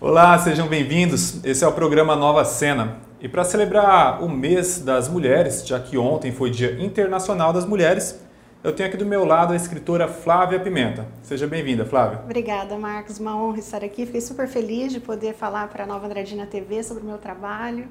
Olá, 0.00 0.38
sejam 0.38 0.68
bem-vindos. 0.68 1.44
Esse 1.44 1.64
é 1.64 1.66
o 1.66 1.72
programa 1.72 2.14
Nova 2.14 2.44
Cena. 2.44 2.98
E 3.20 3.28
para 3.28 3.42
celebrar 3.42 4.22
o 4.22 4.28
mês 4.28 4.78
das 4.78 5.08
mulheres, 5.08 5.66
já 5.66 5.80
que 5.80 5.98
ontem 5.98 6.30
foi 6.30 6.50
Dia 6.50 6.80
Internacional 6.80 7.52
das 7.52 7.66
Mulheres, 7.66 8.20
eu 8.62 8.72
tenho 8.72 8.88
aqui 8.88 8.96
do 8.96 9.04
meu 9.04 9.24
lado 9.24 9.52
a 9.52 9.56
escritora 9.56 10.06
Flávia 10.06 10.60
Pimenta. 10.60 11.04
Seja 11.20 11.48
bem-vinda, 11.48 11.84
Flávia. 11.84 12.20
Obrigada, 12.22 12.78
Marcos. 12.78 13.18
Uma 13.18 13.36
honra 13.36 13.58
estar 13.58 13.82
aqui. 13.82 14.06
Fiquei 14.06 14.20
super 14.20 14.46
feliz 14.46 14.92
de 14.92 15.00
poder 15.00 15.34
falar 15.34 15.66
para 15.66 15.82
a 15.82 15.86
Nova 15.86 16.06
Andradina 16.06 16.46
TV 16.46 16.80
sobre 16.84 17.02
o 17.02 17.06
meu 17.06 17.18
trabalho. 17.18 17.88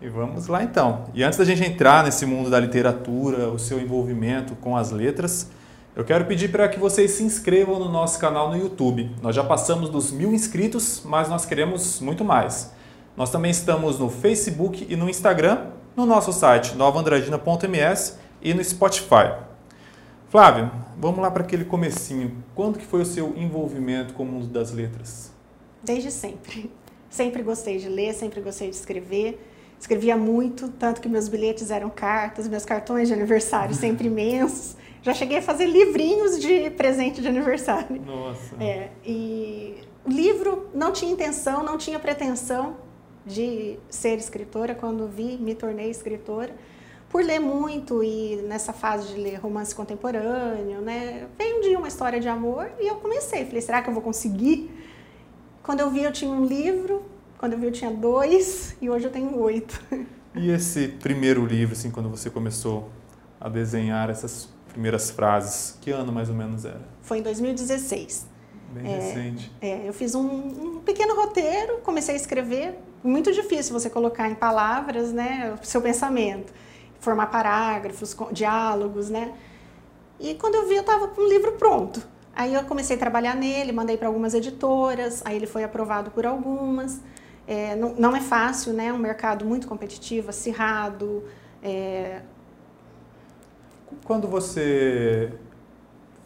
E 0.00 0.08
vamos 0.08 0.46
lá 0.46 0.62
então. 0.62 1.04
E 1.12 1.22
antes 1.22 1.38
da 1.38 1.44
gente 1.44 1.62
entrar 1.62 2.04
nesse 2.04 2.24
mundo 2.24 2.48
da 2.48 2.58
literatura, 2.58 3.50
o 3.50 3.58
seu 3.58 3.78
envolvimento 3.78 4.56
com 4.56 4.74
as 4.74 4.90
letras, 4.90 5.50
eu 5.96 6.04
quero 6.04 6.24
pedir 6.24 6.50
para 6.50 6.68
que 6.68 6.78
vocês 6.78 7.12
se 7.12 7.22
inscrevam 7.22 7.78
no 7.78 7.88
nosso 7.88 8.18
canal 8.18 8.50
no 8.50 8.56
YouTube. 8.56 9.14
Nós 9.22 9.34
já 9.36 9.44
passamos 9.44 9.88
dos 9.88 10.10
mil 10.10 10.34
inscritos, 10.34 11.02
mas 11.04 11.28
nós 11.28 11.46
queremos 11.46 12.00
muito 12.00 12.24
mais. 12.24 12.72
Nós 13.16 13.30
também 13.30 13.52
estamos 13.52 14.00
no 14.00 14.10
Facebook 14.10 14.84
e 14.88 14.96
no 14.96 15.08
Instagram, 15.08 15.68
no 15.96 16.04
nosso 16.04 16.32
site 16.32 16.74
novaandradina.ms 16.74 18.18
e 18.42 18.52
no 18.52 18.64
Spotify. 18.64 19.36
Flávio, 20.28 20.68
vamos 20.98 21.20
lá 21.20 21.30
para 21.30 21.44
aquele 21.44 21.64
comecinho. 21.64 22.42
Quando 22.56 22.76
que 22.76 22.84
foi 22.84 23.02
o 23.02 23.06
seu 23.06 23.32
envolvimento 23.36 24.14
com 24.14 24.24
o 24.24 24.26
mundo 24.26 24.48
das 24.48 24.72
letras? 24.72 25.32
Desde 25.80 26.10
sempre. 26.10 26.72
Sempre 27.08 27.40
gostei 27.40 27.78
de 27.78 27.88
ler, 27.88 28.12
sempre 28.14 28.40
gostei 28.40 28.68
de 28.68 28.74
escrever. 28.74 29.40
Escrevia 29.78 30.16
muito, 30.16 30.68
tanto 30.70 31.00
que 31.00 31.08
meus 31.08 31.28
bilhetes 31.28 31.70
eram 31.70 31.88
cartas, 31.88 32.48
meus 32.48 32.64
cartões 32.64 33.06
de 33.06 33.14
aniversário 33.14 33.74
sempre 33.76 34.08
imensos. 34.08 34.76
Já 35.04 35.12
cheguei 35.12 35.36
a 35.36 35.42
fazer 35.42 35.66
livrinhos 35.66 36.40
de 36.40 36.70
presente 36.70 37.20
de 37.20 37.28
aniversário. 37.28 38.00
Nossa. 38.00 38.56
É, 38.58 38.88
e 39.04 39.74
o 40.02 40.08
livro 40.08 40.70
não 40.72 40.92
tinha 40.92 41.12
intenção, 41.12 41.62
não 41.62 41.76
tinha 41.76 41.98
pretensão 41.98 42.78
de 43.26 43.78
ser 43.90 44.16
escritora. 44.16 44.74
Quando 44.74 45.06
vi, 45.06 45.36
me 45.36 45.54
tornei 45.54 45.90
escritora. 45.90 46.56
Por 47.10 47.22
ler 47.22 47.38
muito 47.38 48.02
e 48.02 48.36
nessa 48.48 48.72
fase 48.72 49.08
de 49.08 49.20
ler 49.20 49.36
romance 49.36 49.74
contemporâneo, 49.74 50.80
né? 50.80 51.26
Veio 51.38 51.58
um 51.58 51.60
dia 51.60 51.78
uma 51.78 51.86
história 51.86 52.18
de 52.18 52.26
amor 52.26 52.70
e 52.80 52.88
eu 52.88 52.96
comecei. 52.96 53.44
Falei, 53.44 53.60
será 53.60 53.82
que 53.82 53.90
eu 53.90 53.92
vou 53.92 54.02
conseguir? 54.02 54.70
Quando 55.62 55.80
eu 55.80 55.90
vi, 55.90 56.02
eu 56.02 56.12
tinha 56.12 56.30
um 56.30 56.46
livro. 56.46 57.02
Quando 57.36 57.52
eu 57.52 57.58
vi, 57.58 57.66
eu 57.66 57.72
tinha 57.72 57.90
dois. 57.90 58.74
E 58.80 58.88
hoje 58.88 59.04
eu 59.04 59.12
tenho 59.12 59.38
oito. 59.38 59.78
E 60.34 60.50
esse 60.50 60.88
primeiro 60.88 61.44
livro, 61.44 61.74
assim, 61.74 61.90
quando 61.90 62.08
você 62.08 62.30
começou 62.30 62.90
a 63.38 63.48
desenhar 63.48 64.08
essas 64.10 64.48
primeiras 64.74 65.10
frases, 65.10 65.78
que 65.80 65.90
ano 65.90 66.12
mais 66.12 66.28
ou 66.28 66.34
menos 66.34 66.64
era? 66.64 66.82
Foi 67.00 67.18
em 67.18 67.22
2016. 67.22 68.26
Bem 68.72 68.92
é, 68.92 68.96
recente. 68.96 69.52
É, 69.60 69.88
eu 69.88 69.92
fiz 69.92 70.14
um, 70.14 70.26
um, 70.26 70.80
pequeno 70.80 71.14
roteiro, 71.14 71.78
comecei 71.78 72.14
a 72.14 72.16
escrever. 72.16 72.76
Muito 73.02 73.32
difícil 73.32 73.72
você 73.72 73.88
colocar 73.88 74.28
em 74.28 74.34
palavras, 74.34 75.12
né, 75.12 75.56
o 75.62 75.64
seu 75.64 75.80
pensamento, 75.80 76.52
formar 76.98 77.26
parágrafos, 77.26 78.16
diálogos, 78.32 79.08
né. 79.08 79.32
E 80.18 80.34
quando 80.34 80.56
eu 80.56 80.66
vi, 80.66 80.74
eu 80.74 80.80
estava 80.80 81.08
com 81.08 81.22
o 81.22 81.28
livro 81.28 81.52
pronto. 81.52 82.02
Aí 82.34 82.52
eu 82.52 82.64
comecei 82.64 82.96
a 82.96 82.98
trabalhar 82.98 83.36
nele, 83.36 83.70
mandei 83.70 83.96
para 83.96 84.08
algumas 84.08 84.34
editoras, 84.34 85.22
aí 85.24 85.36
ele 85.36 85.46
foi 85.46 85.62
aprovado 85.62 86.10
por 86.10 86.26
algumas. 86.26 87.00
É, 87.46 87.76
não, 87.76 87.94
não, 87.94 88.16
é 88.16 88.20
fácil, 88.20 88.72
né? 88.72 88.86
É 88.86 88.92
um 88.92 88.98
mercado 88.98 89.44
muito 89.44 89.68
competitivo, 89.68 90.30
acirrado. 90.30 91.22
É... 91.62 92.22
Quando 94.04 94.28
você 94.28 95.32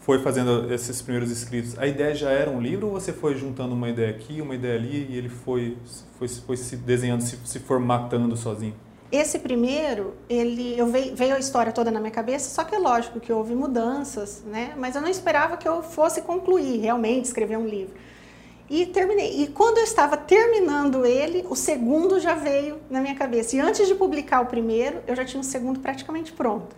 foi 0.01 0.19
fazendo 0.21 0.73
esses 0.73 1.03
primeiros 1.03 1.31
escritos, 1.31 1.79
a 1.79 1.87
ideia 1.87 2.15
já 2.15 2.31
era 2.31 2.51
um 2.51 2.61
livro 2.61 2.87
ou 2.87 2.93
você 2.95 3.13
foi 3.13 3.35
juntando 3.35 3.75
uma 3.75 3.91
ideia 3.91 4.11
aqui, 4.11 4.41
uma 4.41 4.55
ideia 4.55 4.77
ali 4.77 5.07
e 5.11 5.19
ele 5.19 5.29
foi, 5.29 5.77
foi, 6.19 6.29
foi 6.29 6.57
se 6.57 6.77
desenhando, 6.77 7.21
se, 7.21 7.37
se 7.45 7.59
formatando 7.59 8.37
sozinho? 8.37 8.75
Esse 9.11 9.39
primeiro, 9.39 10.15
ele, 10.29 10.79
eu 10.79 10.87
veio, 10.87 11.17
veio, 11.17 11.35
a 11.35 11.39
história 11.39 11.73
toda 11.73 11.91
na 11.91 11.99
minha 11.99 12.11
cabeça, 12.11 12.51
só 12.51 12.63
que 12.63 12.75
é 12.75 12.79
lógico 12.79 13.21
que 13.21 13.33
houve 13.33 13.55
mudanças, 13.55 14.43
né? 14.47 14.75
Mas 14.77 14.95
eu 14.95 15.01
não 15.01 15.09
esperava 15.09 15.57
que 15.57 15.67
eu 15.67 15.83
fosse 15.83 16.23
concluir 16.23 16.79
realmente 16.79 17.25
escrever 17.25 17.57
um 17.57 17.67
livro. 17.67 17.95
E 18.71 18.85
terminei. 18.85 19.43
E 19.43 19.47
quando 19.49 19.79
eu 19.79 19.85
estava 19.85 20.17
terminando 20.17 21.07
ele, 21.07 21.45
o 21.49 21.57
segundo 21.57 22.21
já 22.21 22.35
veio 22.35 22.79
na 22.91 23.01
minha 23.01 23.15
cabeça. 23.15 23.57
E 23.57 23.61
antes 23.61 23.87
de 23.87 23.95
publicar 23.95 24.41
o 24.41 24.47
primeiro, 24.47 25.01
eu 25.07 25.17
já 25.17 25.25
tinha 25.25 25.41
o 25.41 25.45
segundo 25.45 25.81
praticamente 25.81 26.33
pronto. 26.33 26.77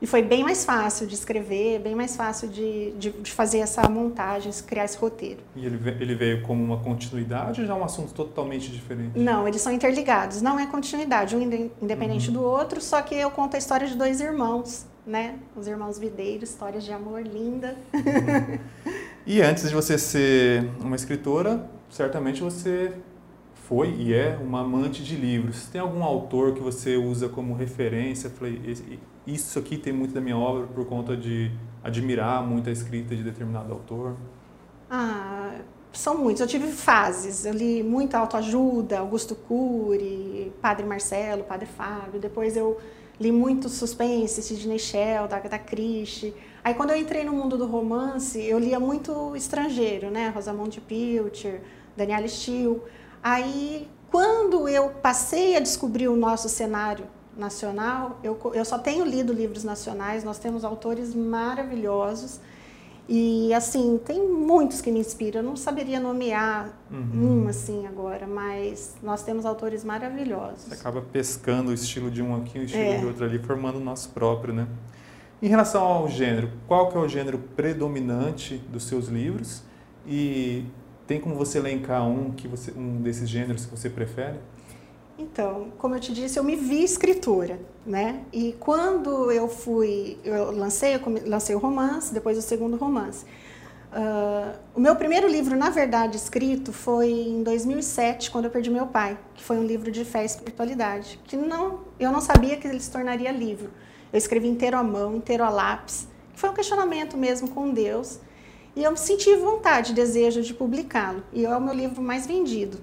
E 0.00 0.06
foi 0.06 0.22
bem 0.22 0.44
mais 0.44 0.64
fácil 0.64 1.06
de 1.06 1.14
escrever, 1.14 1.80
bem 1.80 1.94
mais 1.94 2.14
fácil 2.14 2.48
de, 2.48 2.92
de, 2.92 3.10
de, 3.10 3.32
fazer 3.32 3.58
essa 3.58 3.88
montagem, 3.88 4.52
criar 4.66 4.84
esse 4.84 4.98
roteiro. 4.98 5.40
E 5.54 5.64
ele, 5.64 5.78
ele 6.00 6.14
veio 6.14 6.42
como 6.42 6.62
uma 6.62 6.78
continuidade 6.78 7.62
ou 7.62 7.66
já 7.66 7.72
é 7.72 7.76
um 7.76 7.84
assunto 7.84 8.12
totalmente 8.12 8.70
diferente? 8.70 9.18
Não, 9.18 9.48
eles 9.48 9.60
são 9.62 9.72
interligados. 9.72 10.42
Não 10.42 10.60
é 10.60 10.66
continuidade, 10.66 11.34
um 11.34 11.70
independente 11.80 12.28
uhum. 12.28 12.34
do 12.34 12.42
outro, 12.42 12.80
só 12.80 13.00
que 13.00 13.14
eu 13.14 13.30
conto 13.30 13.54
a 13.54 13.58
história 13.58 13.86
de 13.86 13.96
dois 13.96 14.20
irmãos, 14.20 14.84
né? 15.06 15.36
Os 15.56 15.66
irmãos 15.66 15.98
Videiros, 15.98 16.50
histórias 16.50 16.84
de 16.84 16.92
amor 16.92 17.22
linda. 17.22 17.74
Uhum. 17.94 18.58
E 19.28 19.42
antes 19.42 19.68
de 19.68 19.74
você 19.74 19.98
ser 19.98 20.70
uma 20.78 20.94
escritora, 20.94 21.68
certamente 21.90 22.40
você 22.40 22.92
foi 23.54 23.92
e 23.98 24.14
é 24.14 24.38
uma 24.40 24.60
amante 24.60 25.02
de 25.02 25.16
livros. 25.16 25.66
Tem 25.66 25.80
algum 25.80 26.04
autor 26.04 26.54
que 26.54 26.60
você 26.60 26.96
usa 26.96 27.28
como 27.28 27.52
referência? 27.52 28.30
Isso 29.26 29.58
aqui 29.58 29.76
tem 29.76 29.92
muito 29.92 30.14
da 30.14 30.20
minha 30.20 30.36
obra 30.36 30.66
por 30.68 30.86
conta 30.86 31.16
de 31.16 31.50
admirar 31.82 32.46
muito 32.46 32.68
a 32.68 32.72
escrita 32.72 33.14
de 33.16 33.24
determinado 33.24 33.72
autor? 33.72 34.16
Ah, 34.88 35.58
são 35.92 36.16
muitos. 36.16 36.40
Eu 36.40 36.46
tive 36.46 36.68
fases. 36.68 37.44
Eu 37.44 37.52
li 37.52 37.82
muita 37.82 38.18
autoajuda, 38.18 39.00
Augusto 39.00 39.34
Cury, 39.34 40.52
Padre 40.60 40.86
Marcelo, 40.86 41.42
Padre 41.42 41.66
Fábio. 41.66 42.20
Depois 42.20 42.56
eu 42.56 42.78
li 43.18 43.32
muito 43.32 43.68
suspense, 43.68 44.42
Sidney 44.42 44.78
Shell, 44.78 45.26
da 45.26 45.38
Agatha 45.38 45.58
Christie. 45.58 46.32
Aí 46.62 46.74
quando 46.74 46.90
eu 46.90 46.96
entrei 46.96 47.24
no 47.24 47.32
mundo 47.32 47.56
do 47.56 47.66
romance, 47.66 48.40
eu 48.40 48.58
lia 48.58 48.78
muito 48.78 49.34
estrangeiro, 49.34 50.10
né? 50.10 50.28
Rosamund 50.28 50.80
Pilcher, 50.82 51.62
Danielle 51.96 52.28
Steele. 52.28 52.80
Aí 53.22 53.88
quando 54.10 54.68
eu 54.68 54.90
passei 54.90 55.56
a 55.56 55.60
descobrir 55.60 56.06
o 56.06 56.16
nosso 56.16 56.48
cenário 56.48 57.06
nacional, 57.36 58.18
eu, 58.22 58.38
eu 58.54 58.64
só 58.64 58.78
tenho 58.78 59.04
lido 59.04 59.32
livros 59.32 59.64
nacionais, 59.64 60.24
nós 60.24 60.38
temos 60.38 60.64
autores 60.64 61.14
maravilhosos. 61.14 62.40
E 63.08 63.54
assim, 63.54 64.00
tem 64.04 64.26
muitos 64.26 64.80
que 64.80 64.90
me 64.90 64.98
inspiram. 64.98 65.40
Eu 65.40 65.44
não 65.44 65.56
saberia 65.56 66.00
nomear 66.00 66.76
uhum. 66.90 67.44
um 67.44 67.48
assim 67.48 67.86
agora, 67.86 68.26
mas 68.26 68.96
nós 69.00 69.22
temos 69.22 69.46
autores 69.46 69.84
maravilhosos. 69.84 70.64
Você 70.64 70.74
acaba 70.74 71.00
pescando 71.00 71.70
o 71.70 71.74
estilo 71.74 72.10
de 72.10 72.20
um 72.20 72.34
aqui, 72.34 72.58
o 72.58 72.64
estilo 72.64 72.82
é. 72.82 72.98
de 72.98 73.06
outro 73.06 73.24
ali, 73.24 73.38
formando 73.38 73.76
o 73.76 73.80
nosso 73.80 74.08
próprio, 74.08 74.52
né? 74.52 74.66
Em 75.40 75.46
relação 75.48 75.84
ao 75.84 76.08
gênero, 76.08 76.50
qual 76.66 76.90
que 76.90 76.96
é 76.96 77.00
o 77.00 77.06
gênero 77.06 77.38
predominante 77.54 78.56
dos 78.72 78.84
seus 78.84 79.06
livros? 79.06 79.62
E 80.04 80.64
tem 81.06 81.20
como 81.20 81.36
você 81.36 81.58
elencar 81.58 82.06
um 82.08 82.32
que 82.32 82.48
você 82.48 82.72
um 82.72 83.02
desses 83.02 83.28
gêneros 83.28 83.66
que 83.66 83.70
você 83.70 83.88
prefere? 83.88 84.38
Então, 85.18 85.68
como 85.78 85.94
eu 85.94 86.00
te 86.00 86.12
disse, 86.12 86.38
eu 86.38 86.44
me 86.44 86.56
vi 86.56 86.84
escritora, 86.84 87.58
né? 87.86 88.22
E 88.32 88.54
quando 88.60 89.30
eu 89.30 89.48
fui, 89.48 90.18
eu 90.22 90.50
lancei, 90.52 90.94
eu 90.94 91.00
lancei 91.26 91.54
o 91.54 91.58
romance, 91.58 92.12
depois 92.12 92.36
o 92.36 92.42
segundo 92.42 92.76
romance. 92.76 93.24
Uh, 93.96 94.58
o 94.74 94.80
meu 94.80 94.94
primeiro 94.94 95.26
livro, 95.26 95.56
na 95.56 95.70
verdade, 95.70 96.18
escrito 96.18 96.70
foi 96.70 97.10
em 97.10 97.42
2007, 97.42 98.30
quando 98.30 98.44
eu 98.44 98.50
perdi 98.50 98.68
meu 98.68 98.86
pai, 98.88 99.18
que 99.34 99.42
foi 99.42 99.56
um 99.56 99.64
livro 99.64 99.90
de 99.90 100.04
fé 100.04 100.22
e 100.22 100.26
espiritualidade, 100.26 101.18
que 101.24 101.34
não, 101.34 101.80
eu 101.98 102.12
não 102.12 102.20
sabia 102.20 102.58
que 102.58 102.68
ele 102.68 102.80
se 102.80 102.90
tornaria 102.90 103.32
livro. 103.32 103.70
Eu 104.12 104.18
escrevi 104.18 104.48
inteiro 104.48 104.76
à 104.76 104.82
mão, 104.82 105.16
inteiro 105.16 105.44
a 105.44 105.48
lápis, 105.48 106.08
que 106.34 106.40
foi 106.40 106.50
um 106.50 106.54
questionamento 106.54 107.16
mesmo 107.16 107.48
com 107.48 107.70
Deus. 107.70 108.20
E 108.74 108.82
eu 108.82 108.94
senti 108.96 109.34
vontade, 109.36 109.94
desejo 109.94 110.42
de 110.42 110.52
publicá-lo. 110.52 111.22
E 111.32 111.46
é 111.46 111.56
o 111.56 111.60
meu 111.60 111.74
livro 111.74 112.02
mais 112.02 112.26
vendido. 112.26 112.78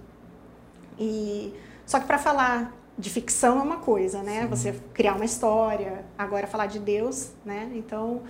E 0.98 1.54
só 1.86 2.00
que 2.00 2.06
para 2.06 2.18
falar 2.18 2.74
de 2.98 3.10
ficção 3.10 3.60
é 3.60 3.62
uma 3.64 3.78
coisa, 3.78 4.22
né? 4.22 4.42
Sim. 4.42 4.48
Você 4.48 4.80
criar 4.94 5.16
uma 5.16 5.26
história, 5.26 6.06
agora 6.18 6.48
falar 6.48 6.68
de 6.68 6.80
Deus, 6.80 7.32
né? 7.44 7.72
Então, 7.74 8.22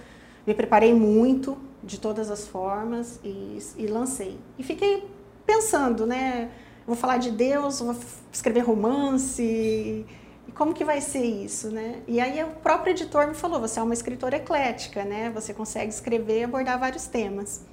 me 0.45 0.53
preparei 0.53 0.93
muito 0.93 1.57
de 1.83 1.99
todas 1.99 2.31
as 2.31 2.47
formas 2.47 3.19
e, 3.23 3.59
e 3.77 3.87
lancei. 3.87 4.39
E 4.57 4.63
fiquei 4.63 5.07
pensando, 5.45 6.05
né? 6.05 6.49
Vou 6.87 6.95
falar 6.95 7.17
de 7.17 7.31
Deus, 7.31 7.79
vou 7.79 7.95
escrever 8.31 8.61
romance, 8.61 9.41
e 9.41 10.51
como 10.53 10.73
que 10.73 10.83
vai 10.83 11.01
ser 11.01 11.23
isso, 11.23 11.69
né? 11.69 12.01
E 12.07 12.19
aí 12.19 12.43
o 12.43 12.47
próprio 12.61 12.91
editor 12.91 13.27
me 13.27 13.33
falou, 13.33 13.59
você 13.59 13.79
é 13.79 13.83
uma 13.83 13.93
escritora 13.93 14.37
eclética, 14.37 15.03
né? 15.03 15.29
Você 15.33 15.53
consegue 15.53 15.91
escrever 15.91 16.41
e 16.41 16.43
abordar 16.43 16.79
vários 16.79 17.05
temas. 17.07 17.65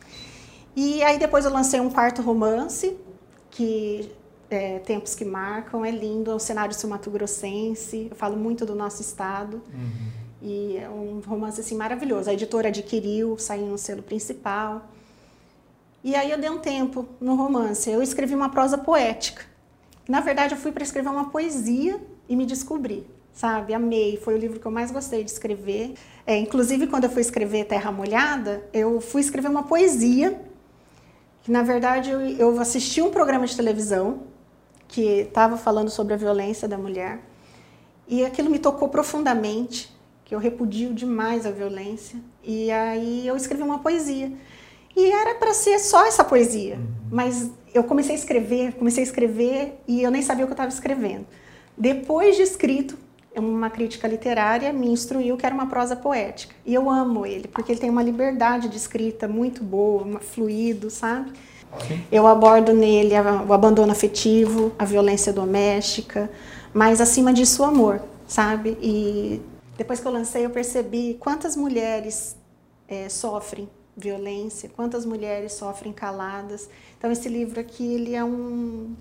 E 0.74 1.02
aí 1.02 1.18
depois 1.18 1.44
eu 1.44 1.52
lancei 1.52 1.80
um 1.80 1.90
quarto 1.90 2.22
romance, 2.22 2.96
que 3.50 4.12
é, 4.50 4.80
Tempos 4.80 5.14
que 5.14 5.24
Marcam, 5.24 5.84
é 5.84 5.90
lindo, 5.90 6.30
é 6.30 6.34
um 6.34 6.38
cenário 6.38 6.74
sul-mato-grossense, 6.74 8.08
eu 8.10 8.16
falo 8.16 8.36
muito 8.36 8.66
do 8.66 8.74
nosso 8.74 9.00
estado. 9.00 9.62
Uhum. 9.72 10.10
E 10.42 10.76
é 10.78 10.88
um 10.88 11.20
romance 11.20 11.60
assim 11.60 11.76
maravilhoso. 11.76 12.28
A 12.28 12.32
editora 12.32 12.68
adquiriu, 12.68 13.38
saiu 13.38 13.66
no 13.66 13.78
selo 13.78 14.02
principal. 14.02 14.88
E 16.02 16.16
aí 16.16 16.30
eu 16.30 16.38
dei 16.38 16.50
um 16.50 16.58
tempo 16.58 17.06
no 17.20 17.34
romance. 17.36 17.88
Eu 17.88 18.02
escrevi 18.02 18.34
uma 18.34 18.48
prosa 18.48 18.76
poética. 18.76 19.44
Na 20.08 20.20
verdade, 20.20 20.54
eu 20.54 20.58
fui 20.58 20.72
para 20.72 20.82
escrever 20.82 21.10
uma 21.10 21.30
poesia 21.30 22.00
e 22.28 22.34
me 22.34 22.46
descobri, 22.46 23.06
sabe? 23.32 23.74
Amei. 23.74 24.16
Foi 24.16 24.34
o 24.34 24.38
livro 24.38 24.58
que 24.58 24.66
eu 24.66 24.72
mais 24.72 24.90
gostei 24.90 25.22
de 25.22 25.30
escrever. 25.30 25.94
É, 26.26 26.36
inclusive, 26.38 26.86
quando 26.86 27.04
eu 27.04 27.10
fui 27.10 27.20
escrever 27.20 27.66
Terra 27.66 27.92
Molhada, 27.92 28.64
eu 28.72 29.00
fui 29.00 29.20
escrever 29.20 29.48
uma 29.48 29.64
poesia. 29.64 30.40
Que, 31.42 31.52
na 31.52 31.62
verdade, 31.62 32.10
eu, 32.10 32.20
eu 32.20 32.60
assisti 32.60 33.02
um 33.02 33.10
programa 33.10 33.46
de 33.46 33.54
televisão 33.54 34.30
que 34.90 35.20
estava 35.20 35.56
falando 35.56 35.88
sobre 35.88 36.14
a 36.14 36.16
violência 36.16 36.66
da 36.66 36.76
mulher. 36.76 37.20
E 38.08 38.24
aquilo 38.24 38.50
me 38.50 38.58
tocou 38.58 38.88
profundamente, 38.88 39.94
que 40.24 40.34
eu 40.34 40.38
repudio 40.38 40.92
demais 40.92 41.46
a 41.46 41.50
violência. 41.50 42.18
E 42.42 42.70
aí 42.70 43.26
eu 43.26 43.36
escrevi 43.36 43.62
uma 43.62 43.78
poesia. 43.78 44.32
E 44.96 45.12
era 45.12 45.36
para 45.36 45.54
ser 45.54 45.78
só 45.78 46.04
essa 46.04 46.24
poesia. 46.24 46.74
Uhum. 46.74 46.86
Mas 47.10 47.50
eu 47.72 47.84
comecei 47.84 48.16
a 48.16 48.18
escrever, 48.18 48.74
comecei 48.74 49.04
a 49.04 49.06
escrever 49.06 49.80
e 49.86 50.02
eu 50.02 50.10
nem 50.10 50.22
sabia 50.22 50.44
o 50.44 50.48
que 50.48 50.52
eu 50.52 50.54
estava 50.54 50.70
escrevendo. 50.70 51.24
Depois 51.78 52.34
de 52.34 52.42
escrito, 52.42 52.98
uma 53.34 53.70
crítica 53.70 54.08
literária 54.08 54.72
me 54.72 54.88
instruiu 54.88 55.36
que 55.36 55.46
era 55.46 55.54
uma 55.54 55.68
prosa 55.68 55.94
poética. 55.94 56.54
E 56.66 56.74
eu 56.74 56.90
amo 56.90 57.24
ele, 57.24 57.46
porque 57.46 57.70
ele 57.70 57.80
tem 57.80 57.88
uma 57.88 58.02
liberdade 58.02 58.68
de 58.68 58.76
escrita 58.76 59.28
muito 59.28 59.62
boa, 59.62 60.18
fluido, 60.18 60.90
sabe? 60.90 61.32
Sim. 61.86 62.04
Eu 62.10 62.26
abordo 62.26 62.72
nele 62.72 63.14
o 63.46 63.52
abandono 63.52 63.92
afetivo, 63.92 64.72
a 64.78 64.84
violência 64.84 65.32
doméstica, 65.32 66.30
mas 66.72 67.00
acima 67.00 67.32
disso 67.32 67.62
o 67.62 67.66
amor, 67.66 68.02
sabe? 68.26 68.76
E 68.80 69.40
depois 69.76 70.00
que 70.00 70.06
eu 70.06 70.12
lancei, 70.12 70.44
eu 70.44 70.50
percebi 70.50 71.16
quantas 71.18 71.56
mulheres 71.56 72.36
é, 72.88 73.08
sofrem 73.08 73.68
violência, 73.96 74.68
quantas 74.68 75.04
mulheres 75.04 75.52
sofrem 75.52 75.92
caladas. 75.92 76.68
Então 76.98 77.10
esse 77.10 77.28
livro 77.28 77.60
aqui 77.60 77.94
ele 77.94 78.14
é 78.14 78.24
um 78.24 78.94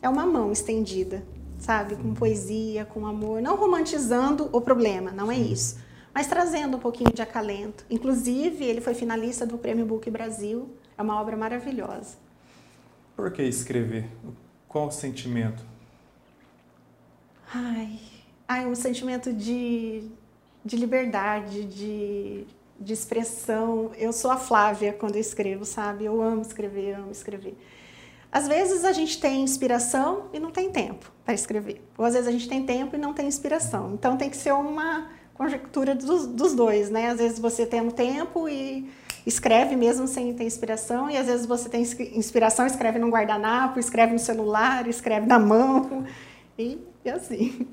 é 0.00 0.08
uma 0.08 0.26
mão 0.26 0.50
estendida, 0.50 1.22
sabe, 1.60 1.94
com 1.94 2.12
poesia, 2.12 2.84
com 2.84 3.06
amor, 3.06 3.40
não 3.40 3.54
romantizando 3.54 4.48
o 4.50 4.60
problema, 4.60 5.12
não 5.12 5.30
é 5.30 5.36
isso, 5.36 5.78
mas 6.12 6.26
trazendo 6.26 6.76
um 6.76 6.80
pouquinho 6.80 7.12
de 7.12 7.22
acalento. 7.22 7.84
Inclusive 7.88 8.64
ele 8.64 8.80
foi 8.80 8.94
finalista 8.94 9.46
do 9.46 9.56
Prêmio 9.56 9.86
Book 9.86 10.10
Brasil, 10.10 10.68
é 10.96 11.02
uma 11.02 11.20
obra 11.20 11.36
maravilhosa. 11.36 12.16
Por 13.16 13.30
que 13.32 13.42
escrever? 13.42 14.08
Qual 14.68 14.88
o 14.88 14.90
sentimento? 14.90 15.62
Ai, 17.54 17.98
ai 18.48 18.66
um 18.66 18.74
sentimento 18.74 19.32
de, 19.32 20.08
de 20.64 20.76
liberdade, 20.76 21.64
de 21.64 22.46
de 22.82 22.92
expressão. 22.92 23.92
Eu 23.96 24.12
sou 24.12 24.30
a 24.30 24.36
Flávia 24.36 24.92
quando 24.92 25.14
eu 25.14 25.20
escrevo, 25.20 25.64
sabe? 25.64 26.04
Eu 26.04 26.20
amo 26.20 26.42
escrever, 26.42 26.94
amo 26.94 27.12
escrever. 27.12 27.56
Às 28.30 28.48
vezes 28.48 28.84
a 28.84 28.92
gente 28.92 29.20
tem 29.20 29.42
inspiração 29.42 30.28
e 30.32 30.40
não 30.40 30.50
tem 30.50 30.70
tempo 30.70 31.10
para 31.24 31.34
escrever. 31.34 31.82
Ou 31.96 32.04
às 32.04 32.14
vezes 32.14 32.28
a 32.28 32.32
gente 32.32 32.48
tem 32.48 32.64
tempo 32.64 32.96
e 32.96 32.98
não 32.98 33.12
tem 33.12 33.26
inspiração. 33.26 33.92
Então 33.94 34.16
tem 34.16 34.28
que 34.28 34.36
ser 34.36 34.52
uma 34.52 35.10
conjectura 35.34 35.94
dos, 35.94 36.26
dos 36.26 36.54
dois, 36.54 36.90
né? 36.90 37.10
Às 37.10 37.18
vezes 37.18 37.38
você 37.38 37.66
tem 37.66 37.80
um 37.80 37.90
tempo 37.90 38.48
e 38.48 38.90
escreve 39.26 39.76
mesmo 39.76 40.06
sem 40.06 40.32
ter 40.34 40.44
inspiração, 40.44 41.10
e 41.10 41.16
às 41.16 41.26
vezes 41.26 41.46
você 41.46 41.68
tem 41.68 41.82
inspiração, 41.82 42.66
escreve 42.66 42.98
num 42.98 43.10
guardanapo, 43.10 43.78
escreve 43.78 44.12
no 44.12 44.18
celular, 44.18 44.86
escreve 44.88 45.26
na 45.26 45.38
mão, 45.38 46.04
e, 46.58 46.78
e 47.04 47.10
assim. 47.10 47.66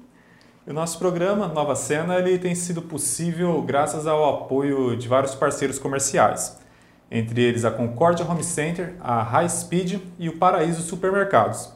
O 0.68 0.74
nosso 0.74 1.00
programa 1.00 1.48
Nova 1.48 1.76
Cena 1.76 2.20
ele 2.20 2.38
tem 2.38 2.54
sido 2.54 2.82
possível 2.82 3.62
graças 3.62 4.06
ao 4.06 4.44
apoio 4.44 4.96
de 4.96 5.08
vários 5.08 5.34
parceiros 5.34 5.80
comerciais, 5.80 6.60
entre 7.10 7.42
eles 7.42 7.66
a 7.66 7.72
Concórdia 7.72 8.24
Home 8.30 8.44
Center, 8.44 8.96
a 9.00 9.24
High 9.24 9.50
Speed 9.50 10.00
e 10.20 10.30
o 10.30 10.38
Paraíso 10.38 10.84
Supermercados. 10.84 11.74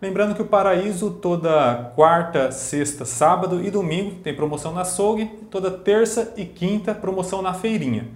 Lembrando 0.00 0.34
que 0.34 0.42
o 0.42 0.46
Paraíso 0.46 1.10
toda 1.10 1.90
quarta, 1.96 2.52
sexta, 2.52 3.04
sábado 3.04 3.64
e 3.64 3.70
domingo 3.70 4.20
tem 4.22 4.36
promoção 4.36 4.72
na 4.72 4.82
açougue, 4.82 5.26
toda 5.50 5.70
terça 5.70 6.34
e 6.36 6.44
quinta 6.44 6.94
promoção 6.94 7.40
na 7.40 7.54
feirinha. 7.54 8.06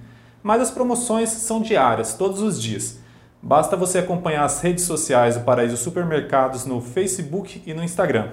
Mas 0.43 0.63
as 0.63 0.71
promoções 0.71 1.29
são 1.29 1.61
diárias, 1.61 2.15
todos 2.15 2.41
os 2.41 2.61
dias. 2.61 2.99
Basta 3.43 3.77
você 3.77 3.99
acompanhar 3.99 4.45
as 4.45 4.61
redes 4.61 4.85
sociais 4.85 5.37
do 5.37 5.45
Paraíso 5.45 5.77
Supermercados 5.77 6.67
no 6.67 6.81
Facebook 6.81 7.63
e 7.67 7.73
no 7.73 7.83
Instagram. 7.83 8.31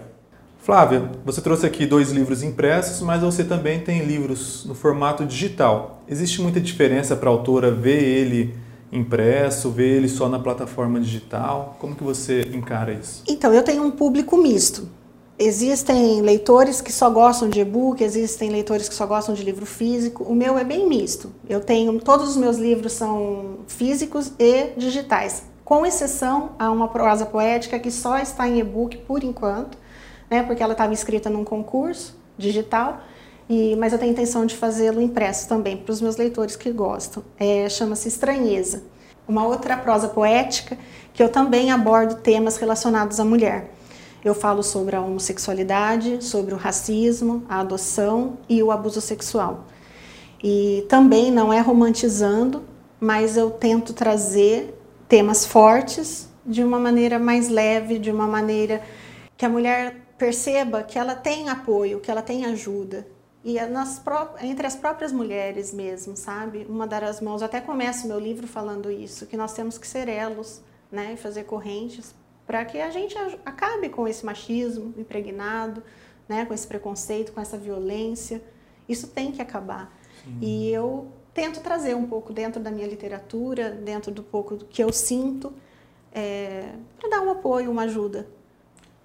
Flávia, 0.59 1.09
você 1.24 1.39
trouxe 1.39 1.65
aqui 1.65 1.86
dois 1.86 2.12
livros 2.12 2.44
impressos, 2.44 3.01
mas 3.01 3.21
você 3.21 3.44
também 3.44 3.80
tem 3.80 4.04
livros 4.04 4.65
no 4.65 4.75
formato 4.75 5.25
digital. 5.25 6.04
Existe 6.07 6.42
muita 6.42 6.59
diferença 6.59 7.15
para 7.15 7.30
a 7.30 7.31
autora 7.31 7.71
ver 7.71 8.04
ele 8.04 8.53
impresso, 8.92 9.69
ver 9.69 9.98
ele 9.98 10.10
só 10.10 10.27
na 10.27 10.39
plataforma 10.39 11.00
digital? 11.00 11.77
Como 11.80 11.95
que 11.95 12.03
você 12.03 12.42
encara 12.53 12.92
isso? 12.94 13.24
Então, 13.27 13.53
eu 13.53 13.63
tenho 13.63 13.83
um 13.83 13.92
público 13.92 14.36
misto. 14.38 14.89
Existem 15.39 16.22
leitores 16.22 16.81
que 16.81 16.92
só 16.92 17.10
gostam 17.10 17.48
de 17.48 17.60
e-book, 17.60 18.04
existem 18.04 18.50
leitores 18.50 18.89
que 18.89 18.95
só 18.95 19.06
gostam 19.06 19.36
de 19.36 19.44
livro 19.44 19.66
físico. 19.66 20.24
O 20.24 20.34
meu 20.34 20.57
é 20.57 20.63
bem 20.63 20.88
misto. 20.88 21.31
Eu 21.48 21.62
tenho 21.62 22.00
todos 22.00 22.30
os 22.30 22.38
meus 22.38 22.57
livros 22.57 22.94
são 22.94 23.60
físicos 23.68 24.31
e 24.39 24.72
digitais, 24.75 25.44
com 25.63 25.86
exceção 25.86 26.51
a 26.57 26.72
uma 26.72 26.88
prosa 26.88 27.25
poética 27.25 27.78
que 27.78 27.92
só 27.92 28.18
está 28.18 28.48
em 28.48 28.60
e-book 28.60 28.98
por 28.98 29.24
enquanto 29.24 29.78
né, 30.30 30.44
porque 30.44 30.62
ela 30.62 30.74
estava 30.74 30.94
inscrita 30.94 31.30
num 31.30 31.44
concurso 31.44 32.16
digital, 32.38 33.01
e, 33.50 33.75
mas 33.78 33.94
eu 33.94 34.00
tenho 34.00 34.12
intenção 34.12 34.45
de 34.45 34.56
fazê-lo 34.56 35.01
impresso 35.01 35.48
também 35.48 35.78
para 35.78 35.92
os 35.92 36.01
meus 36.01 36.18
leitores 36.18 36.56
que 36.56 36.69
gostam. 36.69 37.24
É, 37.39 37.68
Chama-se 37.69 38.07
Estranheza. 38.07 38.84
Uma 39.28 39.45
outra 39.45 39.78
prosa 39.78 40.10
poética 40.10 40.78
que 41.13 41.24
eu 41.24 41.30
também 41.30 41.72
abordo 41.72 42.16
temas 42.16 42.57
relacionados 42.57 43.19
à 43.19 43.25
mulher. 43.25 43.74
Eu 44.24 44.34
falo 44.34 44.64
sobre 44.64 44.96
a 44.96 45.02
homossexualidade, 45.02 46.24
sobre 46.24 46.54
o 46.54 46.58
racismo, 46.58 47.46
a 47.48 47.60
adoção 47.60 48.38
e 48.50 48.62
o 48.64 48.72
abuso 48.72 49.00
sexual. 49.00 49.66
E 50.44 50.86
também 50.90 51.31
não 51.31 51.52
é 51.54 51.60
romantizando, 51.60 52.64
mas 53.00 53.38
eu 53.38 53.52
tento 53.52 53.94
trazer 53.94 54.74
temas 55.08 55.46
fortes 55.46 56.30
de 56.46 56.64
uma 56.64 56.80
maneira 56.80 57.19
mais 57.19 57.50
leve, 57.50 58.00
de 58.00 58.10
uma 58.10 58.28
maneira 58.28 58.81
que 59.36 59.46
a 59.46 59.50
mulher 59.50 59.96
perceba 60.18 60.81
que 60.81 60.98
ela 60.98 61.16
tem 61.16 61.50
apoio, 61.50 62.00
que 62.00 62.10
ela 62.10 62.22
tem 62.22 62.46
ajuda. 62.46 63.08
E 63.44 63.58
é 63.58 63.68
nas 63.68 64.02
entre 64.42 64.66
as 64.66 64.75
próprias 64.75 65.12
mulheres 65.12 65.74
mesmo, 65.74 66.18
sabe? 66.18 66.66
Uma 66.68 66.88
das 66.88 67.22
mãos, 67.22 67.44
até 67.44 67.62
começo 67.62 68.08
meu 68.08 68.20
livro 68.20 68.48
falando 68.48 68.92
isso, 68.92 69.28
que 69.28 69.38
nós 69.38 69.54
temos 69.54 69.78
que 69.78 69.88
ser 69.88 70.10
elos, 70.10 70.62
né? 70.92 71.13
E 71.13 71.18
fazer 71.18 71.44
correntes 71.44 72.13
para 72.48 72.66
que 72.66 72.80
a 72.80 72.90
gente 72.90 73.16
acabe 73.46 73.90
com 73.90 74.08
esse 74.08 74.26
machismo 74.26 74.94
impregnado, 74.98 75.84
né? 76.27 76.46
Com 76.46 76.54
esse 76.54 76.66
preconceito, 76.66 77.34
com 77.34 77.42
essa 77.42 77.58
violência. 77.58 78.42
Isso 78.89 79.08
tem 79.08 79.32
que 79.32 79.42
acabar. 79.42 79.94
Sim. 80.24 80.39
E 80.42 80.72
eu 80.72 81.12
tento 81.34 81.60
trazer 81.60 81.96
um 81.96 82.08
pouco 82.08 82.34
dentro 82.34 82.60
da 82.60 82.72
minha 82.72 82.88
literatura, 82.88 83.70
dentro 83.70 84.12
do 84.12 84.24
pouco 84.24 84.58
que 84.58 84.84
eu 84.84 84.92
sinto, 84.92 85.54
é, 86.12 86.72
para 86.98 87.10
dar 87.10 87.22
um 87.22 87.30
apoio, 87.30 87.70
uma 87.70 87.84
ajuda 87.84 88.27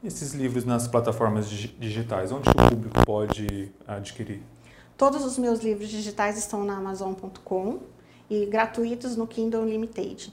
esses 0.04 0.32
livros 0.32 0.64
nas 0.64 0.88
plataformas 0.88 1.48
digitais, 1.48 2.32
onde 2.32 2.48
o 2.48 2.54
público 2.54 3.06
pode 3.06 3.70
adquirir? 3.86 4.42
Todos 4.96 5.24
os 5.24 5.38
meus 5.38 5.60
livros 5.60 5.88
digitais 5.88 6.36
estão 6.36 6.64
na 6.64 6.76
Amazon.com 6.76 7.80
e 8.28 8.46
gratuitos 8.46 9.16
no 9.16 9.26
Kindle 9.26 9.62
Unlimited. 9.62 10.32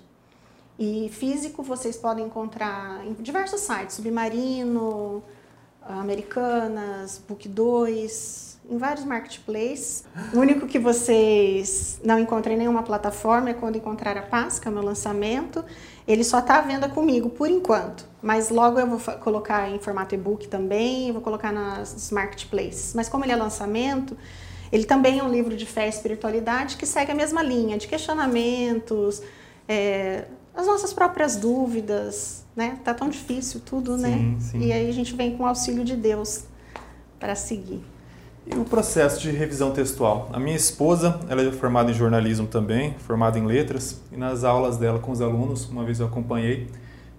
E 0.79 1.09
físico 1.09 1.62
vocês 1.62 1.98
podem 1.98 2.25
encontrar 2.25 3.05
em 3.05 3.12
diversos 3.13 3.59
sites, 3.59 3.98
Submarino, 3.98 5.21
Americanas, 5.81 7.21
Book 7.27 7.50
2, 7.50 8.59
em 8.69 8.77
vários 8.77 9.03
marketplaces. 9.03 10.05
O 10.33 10.39
único 10.39 10.65
que 10.65 10.79
vocês 10.79 12.00
não 12.01 12.17
encontram 12.17 12.53
em 12.53 12.57
nenhuma 12.57 12.81
plataforma 12.81 13.50
é 13.50 13.53
quando 13.53 13.75
encontrar 13.75 14.17
a 14.17 14.21
o 14.69 14.71
meu 14.71 14.81
lançamento. 14.81 15.65
Ele 16.07 16.24
só 16.24 16.39
está 16.39 16.59
à 16.59 16.62
venda 16.62 16.88
comigo 16.88 17.29
por 17.29 17.50
enquanto, 17.50 18.07
mas 18.21 18.50
logo 18.50 18.79
eu 18.79 18.88
vou 18.88 19.00
colocar 19.17 19.69
em 19.69 19.79
formato 19.79 20.15
e-book 20.15 20.48
também, 20.48 21.12
vou 21.12 21.21
colocar 21.21 21.51
nas 21.51 22.09
marketplaces. 22.09 22.93
Mas 22.93 23.09
como 23.09 23.25
ele 23.25 23.33
é 23.33 23.36
lançamento, 23.36 24.15
ele 24.71 24.86
também 24.86 25.19
é 25.19 25.24
um 25.24 25.29
livro 25.29 25.57
de 25.57 25.65
fé 25.65 25.88
e 25.88 25.89
espiritualidade 25.89 26.77
que 26.77 26.86
segue 26.86 27.12
a 27.12 27.15
mesma 27.15 27.43
linha 27.43 27.77
de 27.77 27.86
questionamentos, 27.86 29.21
é, 29.67 30.25
as 30.56 30.65
nossas 30.65 30.94
próprias 30.94 31.36
dúvidas, 31.36 32.44
né? 32.56 32.77
Tá 32.84 32.94
tão 32.94 33.10
difícil 33.10 33.62
tudo, 33.65 33.96
sim, 33.96 34.01
né? 34.01 34.38
Sim. 34.39 34.60
E 34.60 34.74
aí 34.74 34.89
a 34.89 34.94
gente 34.94 35.15
vem 35.15 35.38
com 35.38 35.44
o 35.44 35.46
auxílio 35.46 35.84
de 35.84 35.96
Deus 35.96 36.44
para 37.20 37.36
seguir. 37.36 37.82
E 38.46 38.56
o 38.56 38.65
processo 38.65 39.22
de 39.22 39.29
revisão 39.32 39.72
textual? 39.72 40.29
A 40.34 40.39
minha 40.39 40.56
esposa, 40.56 41.20
ela 41.29 41.41
é 41.41 41.51
formada 41.51 41.91
em 41.91 41.94
jornalismo 41.94 42.48
também, 42.48 42.96
formada 43.00 43.38
em 43.38 43.46
letras, 43.46 44.01
e 44.12 44.18
nas 44.18 44.44
aulas 44.44 44.77
dela 44.77 44.98
com 45.00 45.12
os 45.12 45.22
alunos, 45.22 45.70
uma 45.70 45.84
vez 45.84 46.00
eu 46.00 46.08
acompanhei, 46.08 46.68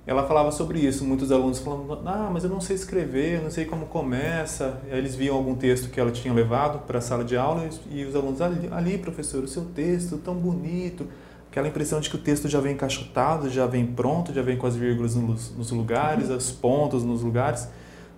ela 0.06 0.26
falava 0.26 0.50
sobre 0.50 0.80
isso. 0.80 1.04
Muitos 1.04 1.30
alunos 1.30 1.60
falando, 1.60 2.00
ah, 2.04 2.28
mas 2.32 2.42
eu 2.42 2.50
não 2.50 2.60
sei 2.60 2.74
escrever, 2.74 3.36
eu 3.36 3.42
não 3.42 3.50
sei 3.50 3.64
como 3.64 3.86
começa. 3.86 4.80
Aí 4.90 4.98
eles 4.98 5.14
viam 5.14 5.36
algum 5.36 5.54
texto 5.54 5.88
que 5.88 6.00
ela 6.00 6.10
tinha 6.10 6.34
levado 6.34 6.84
para 6.84 6.98
a 6.98 7.00
sala 7.00 7.22
de 7.22 7.36
aula 7.36 7.68
e 7.90 8.04
os 8.04 8.16
alunos, 8.16 8.40
ali, 8.40 8.68
ali, 8.72 8.98
professor, 8.98 9.44
o 9.44 9.48
seu 9.48 9.66
texto 9.66 10.16
tão 10.18 10.34
bonito, 10.34 11.06
aquela 11.50 11.66
impressão 11.66 12.00
de 12.00 12.08
que 12.08 12.14
o 12.14 12.18
texto 12.18 12.48
já 12.48 12.60
vem 12.60 12.74
encaixotado, 12.74 13.50
já 13.50 13.66
vem 13.66 13.84
pronto, 13.84 14.32
já 14.32 14.40
vem 14.40 14.56
com 14.56 14.68
as 14.68 14.76
vírgulas 14.76 15.16
nos, 15.16 15.54
nos 15.56 15.72
lugares, 15.72 16.28
uhum. 16.28 16.36
os 16.36 16.52
pontos 16.52 17.02
nos 17.02 17.22
lugares. 17.22 17.68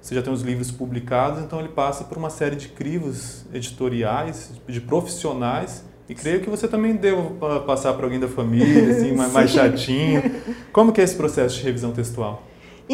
Você 0.02 0.14
já 0.14 0.20
tem 0.20 0.32
os 0.32 0.42
livros 0.42 0.70
publicados, 0.70 1.42
então 1.42 1.58
ele 1.58 1.70
passa 1.70 2.04
por 2.04 2.18
uma 2.18 2.28
série 2.28 2.56
de 2.56 2.68
crivos 2.68 3.46
editoriais, 3.54 4.50
de 4.68 4.80
profissionais, 4.80 5.84
e 6.08 6.14
creio 6.14 6.40
que 6.40 6.50
você 6.50 6.68
também 6.68 6.94
deu 6.94 7.38
passar 7.66 7.94
para 7.94 8.04
alguém 8.04 8.20
da 8.20 8.28
família, 8.28 8.90
assim, 8.90 9.12
mais, 9.16 9.32
mais 9.32 9.50
chatinho. 9.50 10.22
Como 10.72 10.92
que 10.92 11.00
é 11.00 11.04
esse 11.04 11.16
processo 11.16 11.56
de 11.56 11.62
revisão 11.62 11.92
textual? 11.92 12.42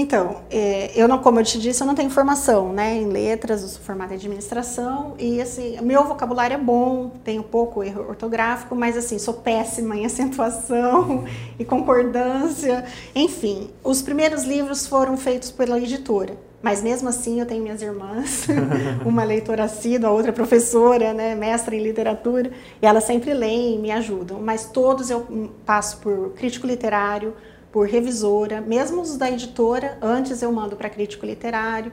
Então, 0.01 0.43
é, 0.49 0.93
eu 0.95 1.09
não, 1.09 1.19
como 1.19 1.41
eu 1.41 1.45
te 1.45 1.59
disse, 1.59 1.83
eu 1.83 1.87
não 1.87 1.95
tenho 1.95 2.09
formação, 2.09 2.73
né, 2.73 2.95
em 2.95 3.09
letras, 3.09 3.63
eu 3.63 3.69
sou 3.69 3.83
formada 3.83 4.15
em 4.15 4.17
administração 4.17 5.17
e 5.19 5.43
assim, 5.43 5.77
meu 5.83 6.05
vocabulário 6.05 6.55
é 6.55 6.59
bom, 6.59 7.11
tenho 7.25 7.43
pouco 7.43 7.83
erro 7.83 8.09
ortográfico, 8.09 8.77
mas 8.77 8.97
assim, 8.97 9.19
sou 9.19 9.35
péssima 9.35 9.97
em 9.97 10.07
acentuação 10.07 11.25
e 11.59 11.65
concordância, 11.65 12.85
enfim. 13.13 13.71
Os 13.83 14.01
primeiros 14.01 14.45
livros 14.45 14.87
foram 14.87 15.17
feitos 15.17 15.51
pela 15.51 15.81
editora, 15.81 16.37
mas 16.63 16.81
mesmo 16.81 17.09
assim 17.09 17.41
eu 17.41 17.47
tenho 17.47 17.65
minhas 17.65 17.83
irmãs, 17.83 18.47
uma 19.05 19.25
leitora 19.25 19.65
assídua, 19.65 20.11
a 20.11 20.13
outra 20.13 20.33
professora, 20.33 21.13
né, 21.13 21.35
mestra 21.35 21.75
em 21.75 21.83
literatura, 21.83 22.53
e 22.81 22.87
elas 22.87 23.03
sempre 23.03 23.35
leem 23.35 23.75
e 23.75 23.79
me 23.79 23.91
ajudam, 23.91 24.39
mas 24.41 24.67
todos 24.67 25.11
eu 25.11 25.51
passo 25.67 25.99
por 25.99 26.35
crítico 26.35 26.69
literário, 26.69 27.35
por 27.73 27.87
revisora, 27.87 28.61
mesmo 28.61 29.03
os 29.03 29.17
da 29.17 29.31
editora, 29.31 29.99
antes 30.01 30.43
eu 30.43 30.51
mando 30.53 30.77
para 30.77 30.89
crítico 30.89 31.27
literário. 31.27 31.93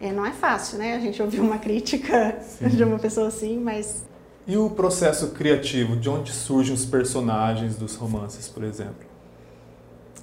É, 0.00 0.12
não 0.12 0.24
é 0.24 0.32
fácil, 0.32 0.78
né? 0.78 0.94
A 0.94 1.00
gente 1.00 1.22
ouvir 1.22 1.40
uma 1.40 1.58
crítica 1.58 2.38
Sim. 2.40 2.68
de 2.68 2.84
uma 2.84 2.98
pessoa 2.98 3.28
assim, 3.28 3.58
mas. 3.58 4.04
E 4.46 4.56
o 4.56 4.70
processo 4.70 5.28
criativo? 5.28 5.96
De 5.96 6.08
onde 6.08 6.32
surgem 6.32 6.74
os 6.74 6.84
personagens 6.84 7.76
dos 7.76 7.96
romances, 7.96 8.46
por 8.46 8.62
exemplo? 8.62 9.06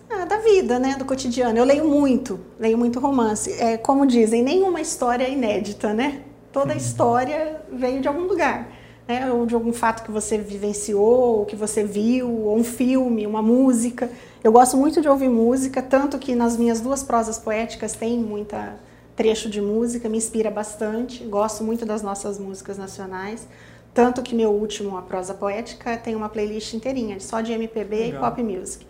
Ah, 0.10 0.26
da 0.26 0.38
vida, 0.38 0.80
né? 0.80 0.96
Do 0.98 1.06
cotidiano. 1.06 1.58
Eu 1.58 1.66
leio 1.66 1.88
muito, 1.88 2.40
leio 2.60 2.78
muito 2.78 3.00
romance. 3.00 3.52
É, 3.54 3.78
como 3.78 4.06
dizem, 4.06 4.44
nenhuma 4.44 4.80
história 4.80 5.24
é 5.24 5.32
inédita, 5.32 5.94
né? 5.94 6.22
Toda 6.52 6.72
uhum. 6.72 6.78
história 6.78 7.62
veio 7.72 8.00
de 8.00 8.08
algum 8.08 8.28
lugar. 8.28 8.68
Né? 9.08 9.32
Ou 9.32 9.46
de 9.46 9.54
algum 9.54 9.74
fato 9.74 10.04
que 10.04 10.12
você 10.12 10.38
vivenciou, 10.38 11.40
ou 11.40 11.46
que 11.46 11.56
você 11.56 11.84
viu, 11.84 12.30
ou 12.30 12.58
um 12.58 12.64
filme, 12.64 13.28
uma 13.28 13.42
música. 13.42 14.10
Eu 14.44 14.52
gosto 14.52 14.78
muito 14.78 15.02
de 15.02 15.10
ouvir 15.10 15.30
música, 15.30 15.82
tanto 15.82 16.18
que 16.18 16.36
nas 16.36 16.58
minhas 16.58 16.80
duas 16.82 17.04
prosas 17.04 17.38
poéticas 17.38 17.94
tem 17.94 18.18
muita 18.18 18.76
trecho 19.16 19.50
de 19.50 19.62
música, 19.62 20.10
me 20.10 20.18
inspira 20.18 20.50
bastante. 20.50 21.24
Gosto 21.24 21.64
muito 21.64 21.86
das 21.86 22.02
nossas 22.02 22.40
músicas 22.40 22.78
nacionais. 22.78 23.48
Tanto 23.94 24.24
que 24.24 24.34
meu 24.34 24.50
último, 24.50 24.98
a 24.98 25.02
prosa 25.02 25.34
poética, 25.34 25.96
tem 25.98 26.16
uma 26.16 26.28
playlist 26.28 26.74
inteirinha, 26.74 27.20
só 27.20 27.42
de 27.42 27.52
MPB 27.52 27.96
Legal. 27.96 28.18
e 28.18 28.20
pop 28.20 28.44
music. 28.44 28.88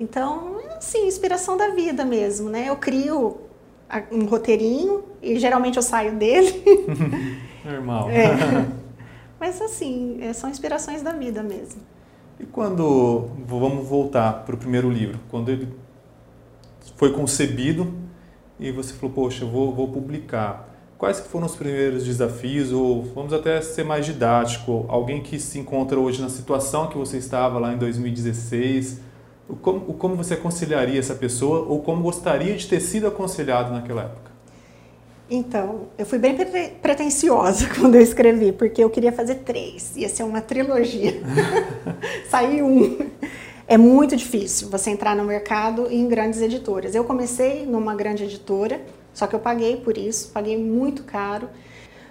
Então, 0.00 0.56
assim, 0.76 1.06
inspiração 1.06 1.56
da 1.56 1.68
vida 1.68 2.04
mesmo, 2.04 2.48
né? 2.48 2.68
Eu 2.68 2.76
crio 2.76 3.38
um 4.10 4.24
roteirinho 4.24 5.04
e 5.22 5.38
geralmente 5.38 5.76
eu 5.76 5.82
saio 5.82 6.16
dele. 6.16 6.64
Normal. 7.64 8.10
É. 8.10 8.66
Mas, 9.44 9.60
assim, 9.60 10.16
é, 10.22 10.32
são 10.32 10.48
inspirações 10.48 11.02
da 11.02 11.12
vida 11.12 11.42
mesmo. 11.42 11.82
E 12.40 12.46
quando, 12.46 13.28
vamos 13.46 13.86
voltar 13.86 14.42
para 14.42 14.54
o 14.54 14.58
primeiro 14.58 14.88
livro, 14.90 15.20
quando 15.30 15.50
ele 15.50 15.68
foi 16.96 17.12
concebido 17.12 17.92
e 18.58 18.72
você 18.72 18.94
falou, 18.94 19.14
poxa, 19.14 19.44
vou, 19.44 19.74
vou 19.74 19.88
publicar, 19.88 20.74
quais 20.96 21.20
foram 21.20 21.44
os 21.44 21.54
primeiros 21.54 22.06
desafios, 22.06 22.72
ou 22.72 23.02
vamos 23.02 23.34
até 23.34 23.60
ser 23.60 23.84
mais 23.84 24.06
didático, 24.06 24.86
alguém 24.88 25.22
que 25.22 25.38
se 25.38 25.58
encontra 25.58 26.00
hoje 26.00 26.22
na 26.22 26.30
situação 26.30 26.86
que 26.86 26.96
você 26.96 27.18
estava 27.18 27.58
lá 27.58 27.74
em 27.74 27.76
2016, 27.76 29.02
como, 29.60 29.92
como 29.92 30.16
você 30.16 30.32
aconselharia 30.32 30.98
essa 30.98 31.14
pessoa, 31.14 31.66
ou 31.68 31.82
como 31.82 32.02
gostaria 32.02 32.56
de 32.56 32.66
ter 32.66 32.80
sido 32.80 33.06
aconselhado 33.06 33.74
naquela 33.74 34.04
época? 34.04 34.33
Então, 35.30 35.88
eu 35.96 36.04
fui 36.04 36.18
bem 36.18 36.36
pretensiosa 36.82 37.68
quando 37.74 37.94
eu 37.94 38.02
escrevi, 38.02 38.52
porque 38.52 38.84
eu 38.84 38.90
queria 38.90 39.12
fazer 39.12 39.36
três, 39.36 39.96
ia 39.96 40.08
ser 40.08 40.22
uma 40.22 40.40
trilogia. 40.40 41.14
Saiu 42.28 42.66
um. 42.66 42.98
É 43.66 43.78
muito 43.78 44.14
difícil 44.14 44.68
você 44.68 44.90
entrar 44.90 45.16
no 45.16 45.24
mercado 45.24 45.90
em 45.90 46.06
grandes 46.06 46.42
editoras. 46.42 46.94
Eu 46.94 47.04
comecei 47.04 47.64
numa 47.64 47.94
grande 47.94 48.24
editora, 48.24 48.82
só 49.14 49.26
que 49.26 49.34
eu 49.34 49.40
paguei 49.40 49.76
por 49.76 49.96
isso, 49.96 50.30
paguei 50.32 50.58
muito 50.58 51.04
caro. 51.04 51.48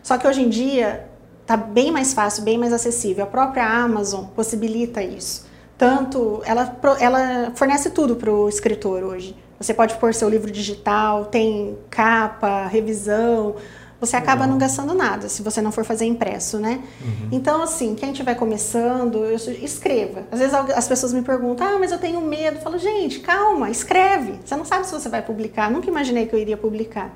Só 0.01 0.17
que 0.17 0.27
hoje 0.27 0.41
em 0.41 0.49
dia 0.49 1.07
está 1.41 1.55
bem 1.55 1.91
mais 1.91 2.13
fácil, 2.13 2.43
bem 2.43 2.57
mais 2.57 2.73
acessível. 2.73 3.23
A 3.25 3.27
própria 3.27 3.65
Amazon 3.65 4.25
possibilita 4.35 5.03
isso. 5.03 5.45
Tanto, 5.83 6.41
ela, 6.45 6.77
ela 6.97 7.51
fornece 7.55 7.89
tudo 7.89 8.15
para 8.15 8.31
o 8.31 8.47
escritor 8.47 9.03
hoje. 9.03 9.35
Você 9.59 9.73
pode 9.73 9.95
pôr 9.95 10.13
seu 10.13 10.29
livro 10.29 10.49
digital, 10.49 11.25
tem 11.25 11.77
capa, 11.89 12.67
revisão. 12.67 13.57
Você 13.99 14.15
acaba 14.15 14.47
não 14.47 14.57
gastando 14.57 14.93
nada 14.93 15.27
se 15.27 15.41
você 15.41 15.61
não 15.61 15.73
for 15.73 15.83
fazer 15.83 16.05
impresso, 16.05 16.57
né? 16.57 16.81
Uhum. 17.01 17.27
Então, 17.33 17.61
assim, 17.61 17.95
quem 17.95 18.11
estiver 18.11 18.35
começando, 18.35 19.25
escreva. 19.61 20.23
Às 20.31 20.39
vezes 20.39 20.53
as 20.53 20.87
pessoas 20.87 21.11
me 21.11 21.21
perguntam, 21.21 21.67
ah, 21.67 21.77
mas 21.77 21.91
eu 21.91 21.97
tenho 21.97 22.21
medo. 22.21 22.59
Eu 22.59 22.61
falo, 22.61 22.77
gente, 22.77 23.19
calma, 23.19 23.69
escreve. 23.69 24.39
Você 24.45 24.55
não 24.55 24.63
sabe 24.63 24.87
se 24.87 24.93
você 24.93 25.09
vai 25.09 25.21
publicar. 25.21 25.69
Nunca 25.69 25.89
imaginei 25.89 26.27
que 26.27 26.33
eu 26.33 26.39
iria 26.39 26.55
publicar. 26.55 27.13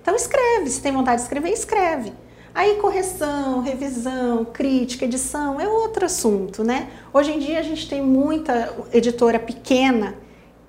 Então, 0.00 0.14
escreve. 0.14 0.70
Se 0.70 0.80
tem 0.80 0.92
vontade 0.92 1.16
de 1.16 1.22
escrever, 1.22 1.50
escreve. 1.50 2.12
Aí, 2.56 2.76
correção, 2.76 3.60
revisão, 3.60 4.42
crítica, 4.42 5.04
edição 5.04 5.60
é 5.60 5.68
outro 5.68 6.06
assunto, 6.06 6.64
né? 6.64 6.88
Hoje 7.12 7.32
em 7.32 7.38
dia, 7.38 7.58
a 7.58 7.62
gente 7.62 7.86
tem 7.86 8.00
muita 8.00 8.74
editora 8.94 9.38
pequena 9.38 10.14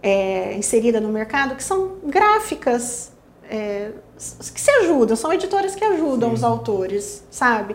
é, 0.03 0.53
inserida 0.57 0.99
no 0.99 1.07
mercado 1.07 1.55
que 1.55 1.63
são 1.63 1.93
gráficas 2.03 3.13
é, 3.49 3.91
que 4.53 4.59
se 4.59 4.69
ajudam, 4.69 5.15
são 5.15 5.31
editoras 5.31 5.75
que 5.75 5.85
ajudam 5.85 6.31
Sim. 6.31 6.35
os 6.35 6.43
autores, 6.43 7.23
sabe? 7.31 7.73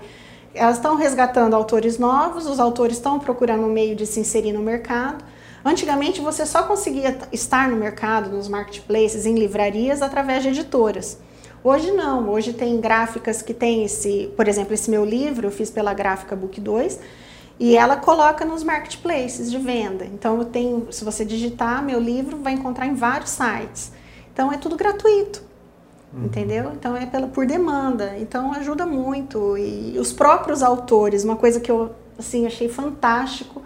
Elas 0.55 0.77
estão 0.77 0.95
resgatando 0.95 1.55
autores 1.55 1.97
novos, 1.97 2.47
os 2.47 2.61
autores 2.61 2.99
estão 2.99 3.19
procurando 3.19 3.65
um 3.65 3.73
meio 3.73 3.97
de 3.97 4.05
se 4.05 4.21
inserir 4.21 4.53
no 4.53 4.61
mercado. 4.61 5.25
Antigamente 5.65 6.21
você 6.21 6.45
só 6.45 6.65
conseguia 6.65 7.17
estar 7.33 7.67
no 7.67 7.77
mercado, 7.77 8.29
nos 8.29 8.47
marketplaces, 8.47 9.25
em 9.25 9.37
livrarias, 9.37 10.03
através 10.03 10.43
de 10.43 10.51
editoras. 10.51 11.17
Hoje 11.65 11.93
não, 11.93 12.29
hoje 12.29 12.53
tem 12.53 12.81
gráficas 12.81 13.41
que 13.41 13.55
tem 13.55 13.85
esse, 13.85 14.33
por 14.37 14.49
exemplo, 14.49 14.75
esse 14.75 14.91
meu 14.91 15.05
livro 15.05 15.47
eu 15.47 15.51
fiz 15.51 15.71
pela 15.71 15.95
gráfica 15.95 16.35
Book 16.35 16.61
2, 16.61 16.99
e 17.61 17.77
ela 17.77 17.97
coloca 17.97 18.45
nos 18.45 18.65
marketplaces 18.65 19.51
de 19.51 19.59
venda. 19.59 20.05
Então 20.05 20.39
eu 20.39 20.45
tenho, 20.45 20.89
se 20.91 21.05
você 21.05 21.25
digitar 21.25 21.85
meu 21.85 22.01
livro, 22.01 22.39
vai 22.39 22.55
encontrar 22.55 22.87
em 22.87 22.95
vários 22.95 23.31
sites. 23.31 23.93
Então 24.33 24.53
é 24.53 24.59
tudo 24.59 24.75
gratuito. 24.75 25.45
Uhum. 26.13 26.25
Entendeu? 26.25 26.73
Então 26.73 26.97
é 26.97 27.07
pela, 27.07 27.29
por 27.29 27.47
demanda. 27.47 28.19
Então 28.19 28.53
ajuda 28.53 28.85
muito. 28.85 29.57
E 29.57 29.97
os 29.99 30.13
próprios 30.13 30.63
autores, 30.63 31.23
uma 31.23 31.37
coisa 31.37 31.61
que 31.61 31.71
eu 31.71 31.93
assim, 32.19 32.47
achei 32.47 32.69
fantástico 32.69 33.63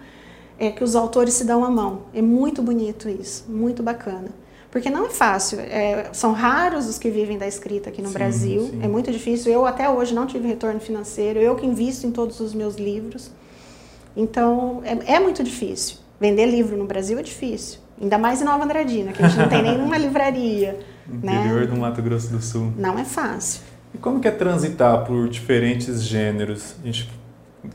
é 0.59 0.69
que 0.69 0.83
os 0.83 0.95
autores 0.95 1.33
se 1.33 1.43
dão 1.43 1.63
a 1.63 1.69
mão. 1.69 2.03
É 2.13 2.21
muito 2.21 2.61
bonito 2.61 3.09
isso, 3.09 3.45
muito 3.49 3.81
bacana. 3.81 4.29
Porque 4.71 4.89
não 4.89 5.05
é 5.05 5.09
fácil. 5.09 5.59
É, 5.59 6.09
são 6.11 6.33
raros 6.33 6.87
os 6.87 6.97
que 6.99 7.09
vivem 7.09 7.37
da 7.37 7.47
escrita 7.47 7.89
aqui 7.89 8.01
no 8.01 8.09
sim, 8.09 8.13
Brasil. 8.13 8.61
Sim. 8.61 8.79
É 8.83 8.87
muito 8.87 9.11
difícil. 9.11 9.51
Eu 9.51 9.65
até 9.65 9.89
hoje 9.89 10.13
não 10.13 10.25
tive 10.25 10.47
retorno 10.47 10.79
financeiro. 10.79 11.39
Eu 11.39 11.55
que 11.55 11.65
invisto 11.65 12.05
em 12.05 12.11
todos 12.11 12.39
os 12.39 12.53
meus 12.53 12.75
livros. 12.75 13.31
Então, 14.15 14.81
é, 14.83 15.15
é, 15.15 15.19
muito 15.19 15.43
difícil. 15.43 15.97
Vender 16.19 16.47
livro 16.47 16.75
no 16.75 16.85
Brasil 16.85 17.17
é 17.17 17.23
difícil. 17.23 17.79
Ainda 18.01 18.17
mais 18.17 18.41
em 18.41 18.45
Nova 18.45 18.63
Andradina, 18.63 19.11
que 19.11 19.23
a 19.23 19.27
gente 19.27 19.39
não 19.39 19.47
tem 19.47 19.61
nenhuma 19.63 19.97
livraria. 19.97 20.79
Né? 21.07 21.35
Interior 21.35 21.61
né? 21.61 21.67
do 21.67 21.77
Mato 21.77 22.01
Grosso 22.01 22.29
do 22.29 22.41
Sul. 22.41 22.73
Não 22.77 22.97
é 22.97 23.05
fácil. 23.05 23.61
E 23.93 23.97
como 23.97 24.19
que 24.19 24.27
é 24.27 24.31
transitar 24.31 25.05
por 25.05 25.29
diferentes 25.29 26.03
gêneros? 26.03 26.75
A 26.83 26.85
gente 26.85 27.09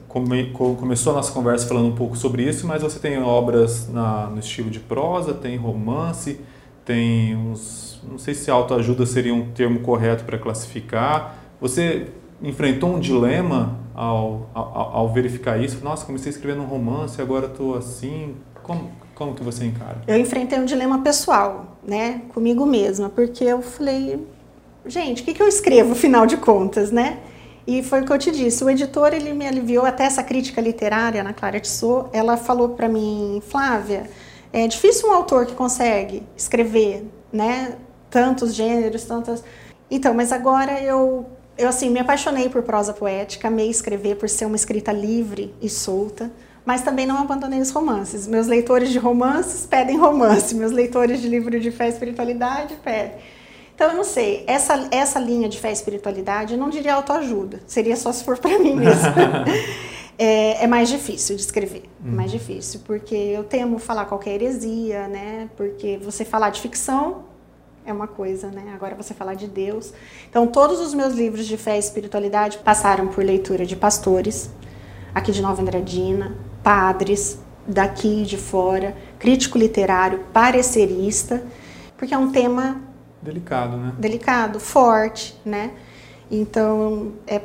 come, 0.09 0.53
começou 0.53 1.13
a 1.13 1.17
nossa 1.17 1.33
conversa 1.33 1.67
falando 1.67 1.87
um 1.87 1.95
pouco 1.95 2.17
sobre 2.17 2.43
isso, 2.43 2.67
mas 2.67 2.83
você 2.83 2.99
tem 2.99 3.21
obras 3.21 3.89
na, 3.89 4.27
no 4.27 4.39
estilo 4.39 4.71
de 4.71 4.81
prosa, 4.81 5.33
tem 5.33 5.57
romance, 5.57 6.39
tem 6.85 7.37
uns... 7.37 8.01
Não 8.09 8.19
sei 8.19 8.35
se 8.35 8.51
autoajuda 8.51 9.07
seria 9.07 9.35
um 9.35 9.51
termo 9.53 9.81
correto 9.81 10.25
para 10.25 10.39
classificar. 10.39 11.39
Você 11.61 12.09
enfrentou 12.43 12.95
um 12.95 12.99
dilema 12.99 13.79
ao, 13.95 14.49
ao, 14.53 14.97
ao, 14.97 15.13
verificar 15.13 15.63
isso? 15.63 15.79
Nossa, 15.83 16.05
comecei 16.05 16.31
a 16.31 16.35
escrever 16.35 16.61
um 16.61 16.65
romance, 16.65 17.21
agora 17.23 17.47
estou 17.47 17.77
assim. 17.77 18.35
Como, 18.63 18.91
como 19.15 19.35
que 19.35 19.43
você 19.43 19.65
encara? 19.65 20.03
Eu 20.07 20.19
enfrentei 20.19 20.59
um 20.59 20.65
dilema 20.65 21.01
pessoal, 21.01 21.77
né, 21.87 22.23
comigo 22.35 22.67
mesma, 22.67 23.09
porque 23.09 23.45
eu 23.45 23.63
falei, 23.63 24.27
gente, 24.87 25.23
o 25.23 25.25
que, 25.25 25.35
que 25.35 25.43
eu 25.43 25.49
escrevo, 25.49 25.93
afinal 25.93 26.27
de 26.27 26.37
contas, 26.37 26.91
né? 26.91 27.19
E 27.65 27.83
foi 27.83 28.01
o 28.01 28.05
que 28.05 28.13
eu 28.13 28.19
te 28.19 28.33
disse, 28.33 28.65
o 28.65 28.71
editor 28.71 29.15
ele 29.15 29.33
me 29.33 29.47
aliviou 29.47 29.87
até 29.87 30.05
essa 30.05 30.23
crítica 30.23 30.61
literária 30.61 31.23
na 31.23 31.33
Clara 31.33 31.61
Tissot, 31.61 32.09
ela 32.13 32.37
falou 32.37 32.71
para 32.71 32.89
mim, 32.89 33.41
Flávia, 33.47 34.11
é 34.53 34.67
difícil 34.67 35.09
um 35.09 35.13
autor 35.13 35.47
que 35.47 35.55
consegue 35.55 36.23
escrever, 36.37 37.05
né, 37.33 37.77
tantos 38.11 38.55
gêneros, 38.55 39.05
tantas... 39.05 39.43
Então, 39.91 40.15
mas 40.15 40.33
agora 40.33 40.81
eu 40.81 41.27
eu 41.57 41.69
assim 41.69 41.91
me 41.91 42.01
apaixonei 42.01 42.49
por 42.49 42.63
prosa 42.63 42.93
poética, 42.93 43.49
amei 43.49 43.69
escrever 43.69 44.17
por 44.17 44.29
ser 44.29 44.47
uma 44.47 44.57
escrita 44.57 44.93
livre 44.93 45.55
e 45.61 45.69
solta. 45.69 46.31
mas 46.65 46.83
também 46.83 47.07
não 47.07 47.19
abandonei 47.19 47.61
os 47.61 47.71
romances. 47.71 48.29
Meus 48.29 48.47
leitores 48.47 48.91
de 48.91 48.99
romances 48.99 49.67
pedem 49.67 49.99
romance, 49.99 50.55
meus 50.55 50.71
leitores 50.71 51.21
de 51.21 51.27
livro 51.29 51.59
de 51.59 51.73
fé 51.73 51.87
e 51.87 51.89
espiritualidade 51.89 52.77
pedem. 52.85 53.17
Então, 53.75 53.91
eu 53.91 53.97
não 53.97 54.05
sei, 54.05 54.45
essa, 54.47 54.87
essa 54.93 55.19
linha 55.19 55.49
de 55.49 55.59
fé 55.59 55.71
e 55.71 55.73
espiritualidade, 55.73 56.55
eu 56.55 56.61
não 56.61 56.71
diria 56.71 56.95
autoajuda, 56.95 57.61
seria 57.67 57.97
só 57.97 58.13
se 58.13 58.23
for 58.23 58.39
para 58.39 58.59
mim 58.61 58.77
mesmo. 58.77 59.13
é, 60.19 60.65
é, 60.65 60.67
mais 60.67 60.89
difícil 60.89 61.37
de 61.37 61.43
escrever, 61.43 61.85
hum. 62.05 62.13
mais 62.13 62.31
difícil, 62.31 62.81
porque 62.85 63.15
eu 63.15 63.45
temo 63.45 63.79
falar 63.79 64.05
qualquer 64.05 64.35
heresia, 64.35 65.09
né? 65.09 65.49
Porque 65.57 65.99
você 65.99 66.25
falar 66.25 66.51
de 66.51 66.61
ficção 66.61 67.25
é 67.85 67.93
uma 67.93 68.07
coisa, 68.07 68.49
né? 68.49 68.73
Agora 68.75 68.95
você 68.95 69.13
falar 69.15 69.35
de 69.35 69.49
Deus. 69.49 69.93
Então, 70.29 70.47
todos 70.47 70.81
os 70.81 70.95
meus 70.95 71.15
livros 71.15 71.47
de 71.47 71.57
fé 71.57 71.77
e 71.77 71.79
espiritualidade 71.79 72.59
passaram 72.59 73.09
por 73.09 73.25
leitura 73.25 73.67
de 73.67 73.75
pastores, 73.75 74.51
aqui 75.15 75.33
de 75.33 75.43
Nova 75.43 75.61
Andradina, 75.61 76.37
padres, 76.63 77.41
daqui 77.67 78.23
e 78.23 78.25
de 78.25 78.37
fora, 78.37 78.97
crítico 79.19 79.59
literário, 79.59 80.21
parecerista, 80.33 81.43
porque 81.97 82.15
é 82.15 82.19
um 82.19 82.31
tema 82.31 82.81
delicado, 83.21 83.77
né? 83.77 83.95
Delicado, 83.99 84.61
forte, 84.61 85.39
né? 85.45 85.73
Então, 86.31 87.13
é, 87.27 87.41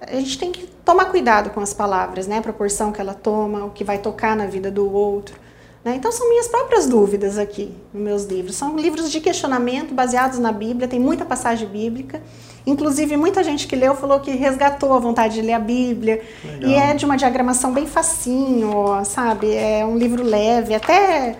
a 0.00 0.16
gente 0.16 0.38
tem 0.38 0.52
que 0.52 0.68
tomar 0.88 1.04
cuidado 1.10 1.50
com 1.50 1.60
as 1.60 1.74
palavras, 1.74 2.26
né? 2.26 2.38
A 2.38 2.42
proporção 2.42 2.90
que 2.90 2.98
ela 2.98 3.12
toma, 3.12 3.66
o 3.66 3.70
que 3.70 3.84
vai 3.84 3.98
tocar 3.98 4.34
na 4.34 4.46
vida 4.46 4.70
do 4.70 4.90
outro. 4.90 5.38
Né? 5.84 5.94
Então, 5.96 6.10
são 6.10 6.30
minhas 6.30 6.48
próprias 6.48 6.86
dúvidas 6.86 7.36
aqui 7.36 7.74
nos 7.92 8.02
meus 8.02 8.24
livros. 8.24 8.56
São 8.56 8.74
livros 8.74 9.12
de 9.12 9.20
questionamento 9.20 9.92
baseados 9.92 10.38
na 10.38 10.50
Bíblia, 10.50 10.88
tem 10.88 10.98
muita 10.98 11.26
passagem 11.26 11.68
bíblica. 11.68 12.22
Inclusive, 12.66 13.18
muita 13.18 13.44
gente 13.44 13.68
que 13.68 13.76
leu 13.76 13.94
falou 13.94 14.18
que 14.20 14.30
resgatou 14.30 14.94
a 14.94 14.98
vontade 14.98 15.34
de 15.34 15.42
ler 15.42 15.52
a 15.52 15.58
Bíblia. 15.58 16.22
Legal. 16.42 16.70
E 16.70 16.74
é 16.74 16.94
de 16.94 17.04
uma 17.04 17.16
diagramação 17.16 17.70
bem 17.70 17.86
facinho, 17.86 19.04
sabe? 19.04 19.54
É 19.54 19.84
um 19.84 19.98
livro 19.98 20.24
leve, 20.24 20.74
até 20.74 21.36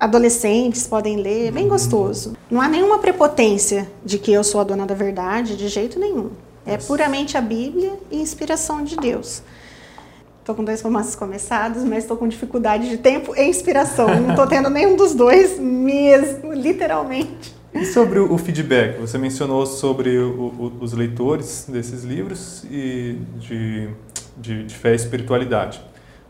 adolescentes 0.00 0.84
podem 0.84 1.16
ler, 1.16 1.52
bem 1.52 1.62
uhum. 1.62 1.70
gostoso. 1.70 2.36
Não 2.50 2.60
há 2.60 2.66
nenhuma 2.66 2.98
prepotência 2.98 3.88
de 4.04 4.18
que 4.18 4.32
eu 4.32 4.42
sou 4.42 4.60
a 4.60 4.64
dona 4.64 4.84
da 4.84 4.96
verdade, 4.96 5.56
de 5.56 5.68
jeito 5.68 6.00
nenhum. 6.00 6.30
É 6.66 6.76
puramente 6.78 7.36
a 7.36 7.40
Bíblia 7.40 7.92
e 8.10 8.20
inspiração 8.20 8.82
de 8.82 8.96
Deus. 8.96 9.42
Estou 10.40 10.54
com 10.54 10.62
dois 10.62 10.82
romances 10.82 11.14
começados, 11.14 11.84
mas 11.84 12.04
estou 12.04 12.16
com 12.16 12.28
dificuldade 12.28 12.88
de 12.88 12.98
tempo 12.98 13.34
e 13.34 13.48
inspiração. 13.48 14.08
Não 14.20 14.30
estou 14.30 14.46
tendo 14.46 14.68
nenhum 14.68 14.94
dos 14.94 15.14
dois 15.14 15.58
mesmo, 15.58 16.52
literalmente. 16.52 17.54
E 17.74 17.84
sobre 17.86 18.18
o 18.20 18.38
feedback? 18.38 19.00
Você 19.00 19.18
mencionou 19.18 19.66
sobre 19.66 20.18
o, 20.18 20.30
o, 20.30 20.72
os 20.80 20.92
leitores 20.92 21.66
desses 21.68 22.04
livros 22.04 22.62
e 22.70 23.18
de, 23.38 23.88
de, 24.36 24.64
de, 24.64 24.74
fé 24.74 24.92
e 24.92 24.96
espiritualidade. 24.96 25.80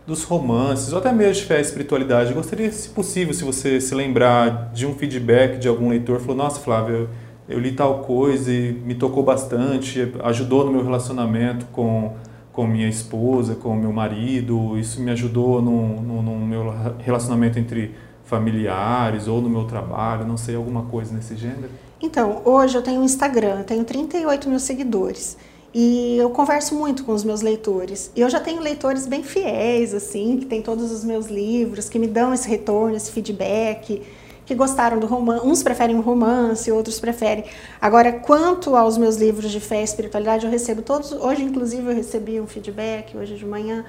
Dos 0.07 0.23
romances, 0.23 0.93
ou 0.93 1.01
até 1.01 1.13
mesmo 1.13 1.35
de 1.35 1.45
fé 1.45 1.59
e 1.59 1.63
espiritualidade, 1.63 2.31
eu 2.31 2.37
gostaria, 2.37 2.71
se 2.73 2.89
possível, 2.89 3.35
se 3.35 3.43
você 3.43 3.81
se 3.81 3.95
lembrar 3.95 4.71
de 4.73 4.87
um 4.87 4.95
feedback 4.95 5.59
de 5.59 5.69
algum 5.69 5.89
leitor, 5.89 6.21
falou, 6.21 6.37
nossa, 6.37 6.61
Flávio, 6.61 7.11
eu, 7.49 7.55
eu 7.55 7.61
li 7.61 7.73
tal 7.73 8.01
coisa 8.01 8.53
e 8.53 8.73
me 8.73 8.95
tocou 8.95 9.23
bastante, 9.23 10.13
ajudou 10.23 10.65
no 10.65 10.73
meu 10.73 10.85
relacionamento 10.85 11.67
com 11.67 12.13
com 12.55 12.69
minha 12.69 12.89
esposa, 12.89 13.57
com 13.57 13.75
meu 13.75 13.93
marido, 13.93 14.79
isso 14.79 15.03
me 15.03 15.11
ajudou 15.11 15.61
no, 15.61 16.01
no, 16.01 16.23
no, 16.23 16.47
meu 16.47 16.73
relacionamento 17.01 17.59
entre 17.59 17.97
familiares 18.25 19.27
ou 19.27 19.43
no 19.43 19.51
meu 19.51 19.65
trabalho, 19.65 20.25
não 20.25 20.37
sei, 20.37 20.55
alguma 20.55 20.83
coisa 20.85 21.13
nesse 21.13 21.37
gênero? 21.37 21.69
Então, 22.01 22.43
hoje 22.45 22.79
eu 22.79 22.83
tenho 22.83 23.01
um 23.01 23.05
Instagram, 23.05 23.65
tenho 23.65 23.83
38 23.83 24.49
mil 24.49 24.61
seguidores. 24.61 25.37
E 25.75 26.17
eu 26.17 26.31
converso 26.31 26.77
muito 26.77 27.03
com 27.03 27.13
os 27.13 27.25
meus 27.25 27.43
leitores. 27.43 28.13
E 28.15 28.21
eu 28.21 28.31
já 28.31 28.39
tenho 28.39 28.63
leitores 28.63 29.09
bem 29.09 29.25
fiéis, 29.25 29.93
assim, 29.93 30.37
que 30.39 30.47
tem 30.47 30.63
todos 30.63 30.93
os 30.93 31.03
meus 31.03 31.27
livros, 31.27 31.89
que 31.89 31.99
me 31.99 32.07
dão 32.07 32.33
esse 32.33 32.49
retorno, 32.49 32.97
esse 32.97 33.11
feedback 33.11 34.01
que 34.47 34.55
gostaram 34.55 34.99
do 34.99 35.07
romance. 35.07 35.47
Uns 35.47 35.63
preferem 35.63 35.97
o 35.97 36.01
romance, 36.01 36.71
outros 36.71 37.01
preferem. 37.01 37.45
Agora, 37.81 38.13
quanto 38.13 38.77
aos 38.77 38.99
meus 38.99 39.17
livros 39.17 39.51
de 39.51 39.61
fé 39.61 39.81
e 39.81 39.85
espiritualidade, 39.85 40.45
eu 40.45 40.51
recebo 40.51 40.83
todos. 40.83 41.13
Hoje, 41.13 41.43
inclusive, 41.43 41.87
eu 41.87 41.95
recebi 41.95 42.41
um 42.41 42.47
feedback, 42.47 43.17
hoje 43.17 43.37
de 43.37 43.47
manhã. 43.47 43.85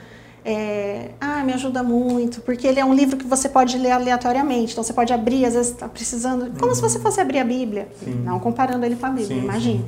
É, 0.48 1.10
ah, 1.20 1.44
me 1.44 1.54
ajuda 1.54 1.82
muito, 1.82 2.40
porque 2.42 2.68
ele 2.68 2.80
é 2.80 2.86
um 2.86 2.94
livro 2.94 3.18
que 3.18 3.26
você 3.26 3.50
pode 3.50 3.78
ler 3.78 3.92
aleatoriamente. 3.92 4.74
Então, 4.74 4.84
você 4.84 4.94
pode 4.94 5.12
abrir, 5.12 5.46
às 5.46 5.56
vezes 5.56 5.72
está 5.72 5.90
precisando. 5.90 6.52
Como 6.58 6.70
uhum. 6.70 6.76
se 6.76 6.82
você 6.82 7.00
fosse 7.00 7.20
abrir 7.20 7.40
a 7.40 7.44
Bíblia. 7.44 7.88
Sim. 8.04 8.22
Não 8.24 8.40
comparando 8.40 8.86
ele 8.86 8.96
com 8.96 9.06
a 9.08 9.10
Bíblia, 9.10 9.38
imagine. 9.38 9.86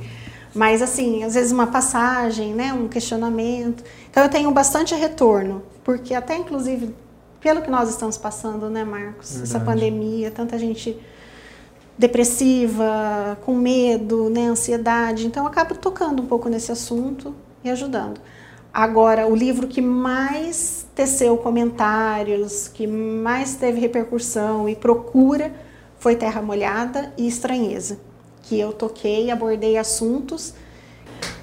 Mas, 0.54 0.82
assim, 0.82 1.22
às 1.22 1.34
vezes 1.34 1.52
uma 1.52 1.68
passagem, 1.68 2.54
né, 2.54 2.72
um 2.72 2.88
questionamento. 2.88 3.84
Então, 4.10 4.22
eu 4.22 4.28
tenho 4.28 4.50
bastante 4.50 4.94
retorno, 4.94 5.62
porque 5.84 6.12
até, 6.12 6.36
inclusive, 6.36 6.92
pelo 7.40 7.62
que 7.62 7.70
nós 7.70 7.88
estamos 7.88 8.16
passando, 8.16 8.68
né, 8.68 8.84
Marcos? 8.84 9.30
Verdade. 9.30 9.50
Essa 9.50 9.60
pandemia, 9.60 10.30
tanta 10.30 10.58
gente 10.58 10.98
depressiva, 11.96 13.36
com 13.44 13.54
medo, 13.54 14.30
né, 14.30 14.46
ansiedade. 14.46 15.26
Então, 15.26 15.44
eu 15.44 15.48
acabo 15.48 15.74
tocando 15.74 16.22
um 16.22 16.26
pouco 16.26 16.48
nesse 16.48 16.70
assunto 16.70 17.34
e 17.64 17.70
ajudando. 17.70 18.20
Agora, 18.72 19.26
o 19.26 19.34
livro 19.34 19.66
que 19.66 19.80
mais 19.80 20.86
teceu 20.94 21.36
comentários, 21.38 22.68
que 22.68 22.86
mais 22.86 23.56
teve 23.56 23.80
repercussão 23.80 24.68
e 24.68 24.76
procura 24.76 25.52
foi 25.98 26.14
Terra 26.14 26.40
Molhada 26.40 27.12
e 27.16 27.26
Estranheza, 27.26 27.98
que 28.42 28.58
eu 28.58 28.72
toquei 28.72 29.30
abordei 29.30 29.76
assuntos. 29.76 30.54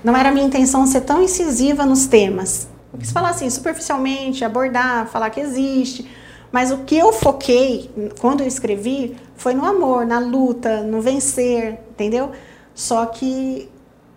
Não 0.03 0.15
era 0.15 0.31
minha 0.31 0.45
intenção 0.45 0.85
ser 0.87 1.01
tão 1.01 1.21
incisiva 1.21 1.85
nos 1.85 2.05
temas, 2.05 2.69
porque 2.95 3.07
se 3.07 3.13
falar 3.13 3.29
assim, 3.29 3.49
superficialmente, 3.49 4.43
abordar, 4.43 5.07
falar 5.07 5.29
que 5.29 5.39
existe. 5.39 6.09
Mas 6.51 6.71
o 6.71 6.79
que 6.79 6.97
eu 6.97 7.11
foquei 7.11 7.89
quando 8.21 8.41
eu 8.41 8.47
escrevi 8.47 9.17
foi 9.35 9.53
no 9.53 9.65
amor, 9.65 10.05
na 10.05 10.19
luta, 10.19 10.81
no 10.81 11.01
vencer, 11.01 11.79
entendeu? 11.91 12.31
Só 12.73 13.05
que 13.05 13.69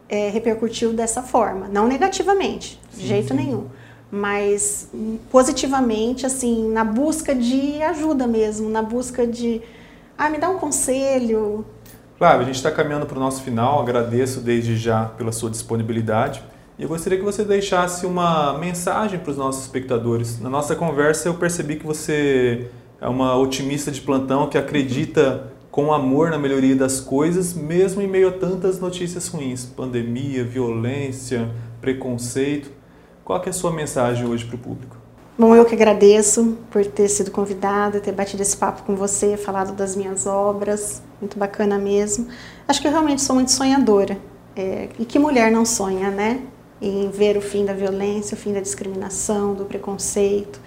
é, 0.09 0.31
repercutiu 0.31 0.93
dessa 0.93 1.23
forma, 1.23 1.69
não 1.69 1.89
negativamente, 1.89 2.81
de 2.95 3.03
sim, 3.03 3.07
jeito 3.09 3.29
sim. 3.29 3.35
nenhum, 3.35 3.67
mas 4.11 4.89
positivamente, 5.31 6.25
assim, 6.25 6.71
na 6.71 6.85
busca 6.85 7.35
de 7.35 7.83
ajuda 7.83 8.27
mesmo, 8.27 8.71
na 8.71 8.83
busca 8.83 9.27
de, 9.27 9.61
ah, 10.17 10.31
me 10.31 10.39
dá 10.39 10.49
um 10.49 10.59
conselho. 10.59 11.65
Claro, 12.17 12.41
a 12.41 12.45
gente 12.45 12.57
está 12.57 12.71
caminhando 12.71 13.07
para 13.07 13.17
o 13.17 13.21
nosso 13.21 13.43
final, 13.43 13.81
agradeço 13.81 14.41
desde 14.41 14.77
já 14.77 15.05
pela 15.05 15.33
sua 15.33 15.51
disponibilidade. 15.51 16.43
E 16.79 16.83
eu 16.85 16.89
gostaria 16.89 17.19
que 17.19 17.25
você 17.25 17.43
deixasse 17.43 18.07
uma 18.07 18.57
mensagem 18.57 19.19
para 19.19 19.33
os 19.33 19.37
nossos 19.37 19.63
espectadores. 19.63 20.39
Na 20.39 20.49
nossa 20.49 20.77
conversa 20.77 21.29
eu 21.29 21.35
percebi 21.35 21.75
que 21.75 21.85
você 21.85 22.71
é 23.01 23.09
uma 23.09 23.37
otimista 23.37 23.91
de 23.91 24.01
plantão 24.01 24.49
que 24.49 24.57
acredita 24.57 25.53
com 25.73 25.93
amor 25.93 26.31
na 26.31 26.39
melhoria 26.39 26.77
das 26.77 27.01
coisas, 27.01 27.53
mesmo 27.53 28.01
em 28.01 28.07
meio 28.07 28.29
a 28.29 28.33
tantas 28.33 28.79
notícias 28.79 29.27
ruins, 29.27 29.65
pandemia, 29.65 30.45
violência, 30.45 31.51
preconceito. 31.81 32.71
Qual 33.25 33.43
é 33.45 33.49
a 33.49 33.53
sua 33.53 33.73
mensagem 33.73 34.25
hoje 34.25 34.45
para 34.45 34.55
o 34.55 34.59
público? 34.59 34.97
Bom, 35.37 35.57
eu 35.57 35.65
que 35.65 35.75
agradeço 35.75 36.59
por 36.71 36.87
ter 36.87 37.09
sido 37.09 37.33
convidada, 37.33 37.99
ter 37.99 38.13
batido 38.13 38.43
esse 38.43 38.57
papo 38.57 38.85
com 38.85 38.95
você, 38.95 39.37
falado 39.37 39.73
das 39.75 39.97
minhas 39.97 40.29
obras, 40.29 41.03
muito 41.21 41.37
bacana 41.37 41.77
mesmo. 41.77 42.29
Acho 42.69 42.81
que 42.81 42.87
eu 42.87 42.93
realmente 42.93 43.21
sou 43.21 43.35
muito 43.35 43.51
sonhadora. 43.51 44.17
É, 44.55 44.89
e 44.97 45.05
que 45.05 45.19
mulher 45.19 45.51
não 45.51 45.65
sonha, 45.65 46.11
né? 46.11 46.41
Em 46.81 47.11
ver 47.11 47.37
o 47.37 47.41
fim 47.41 47.65
da 47.65 47.73
violência, 47.73 48.35
o 48.35 48.39
fim 48.39 48.53
da 48.53 48.61
discriminação, 48.61 49.55
do 49.55 49.65
preconceito. 49.65 50.61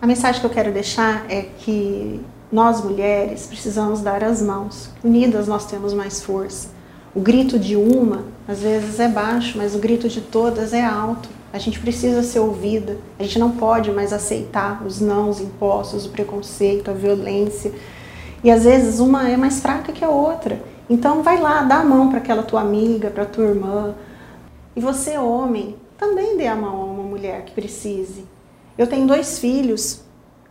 A 0.00 0.06
mensagem 0.06 0.40
que 0.40 0.46
eu 0.46 0.50
quero 0.50 0.72
deixar 0.72 1.24
é 1.30 1.42
que 1.58 2.20
nós 2.50 2.84
mulheres 2.84 3.46
precisamos 3.46 4.00
dar 4.00 4.22
as 4.22 4.42
mãos. 4.42 4.90
Unidas 5.02 5.48
nós 5.48 5.66
temos 5.66 5.92
mais 5.92 6.22
força. 6.22 6.68
O 7.14 7.20
grito 7.20 7.58
de 7.58 7.76
uma, 7.76 8.24
às 8.46 8.60
vezes, 8.60 8.98
é 8.98 9.08
baixo, 9.08 9.56
mas 9.56 9.74
o 9.74 9.78
grito 9.78 10.08
de 10.08 10.20
todas 10.20 10.72
é 10.72 10.84
alto. 10.84 11.28
A 11.52 11.58
gente 11.58 11.78
precisa 11.78 12.22
ser 12.24 12.40
ouvida. 12.40 12.96
A 13.18 13.22
gente 13.22 13.38
não 13.38 13.52
pode 13.52 13.90
mais 13.92 14.12
aceitar 14.12 14.82
os 14.84 15.00
nãos 15.00 15.40
impostos, 15.40 16.06
o 16.06 16.10
preconceito, 16.10 16.90
a 16.90 16.94
violência. 16.94 17.72
E 18.42 18.50
às 18.50 18.64
vezes 18.64 18.98
uma 18.98 19.28
é 19.28 19.36
mais 19.36 19.60
fraca 19.60 19.92
que 19.92 20.04
a 20.04 20.08
outra. 20.08 20.60
Então 20.90 21.22
vai 21.22 21.40
lá, 21.40 21.62
dá 21.62 21.76
a 21.76 21.84
mão 21.84 22.08
para 22.08 22.18
aquela 22.18 22.42
tua 22.42 22.60
amiga, 22.60 23.08
para 23.10 23.24
tua 23.24 23.44
irmã, 23.44 23.94
e 24.76 24.80
você, 24.80 25.16
homem, 25.16 25.76
também 25.96 26.36
dê 26.36 26.46
a 26.46 26.56
mão 26.56 26.80
a 26.80 26.84
uma 26.84 27.02
mulher 27.02 27.44
que 27.44 27.52
precise. 27.52 28.24
Eu 28.76 28.86
tenho 28.86 29.06
dois 29.06 29.38
filhos 29.38 30.02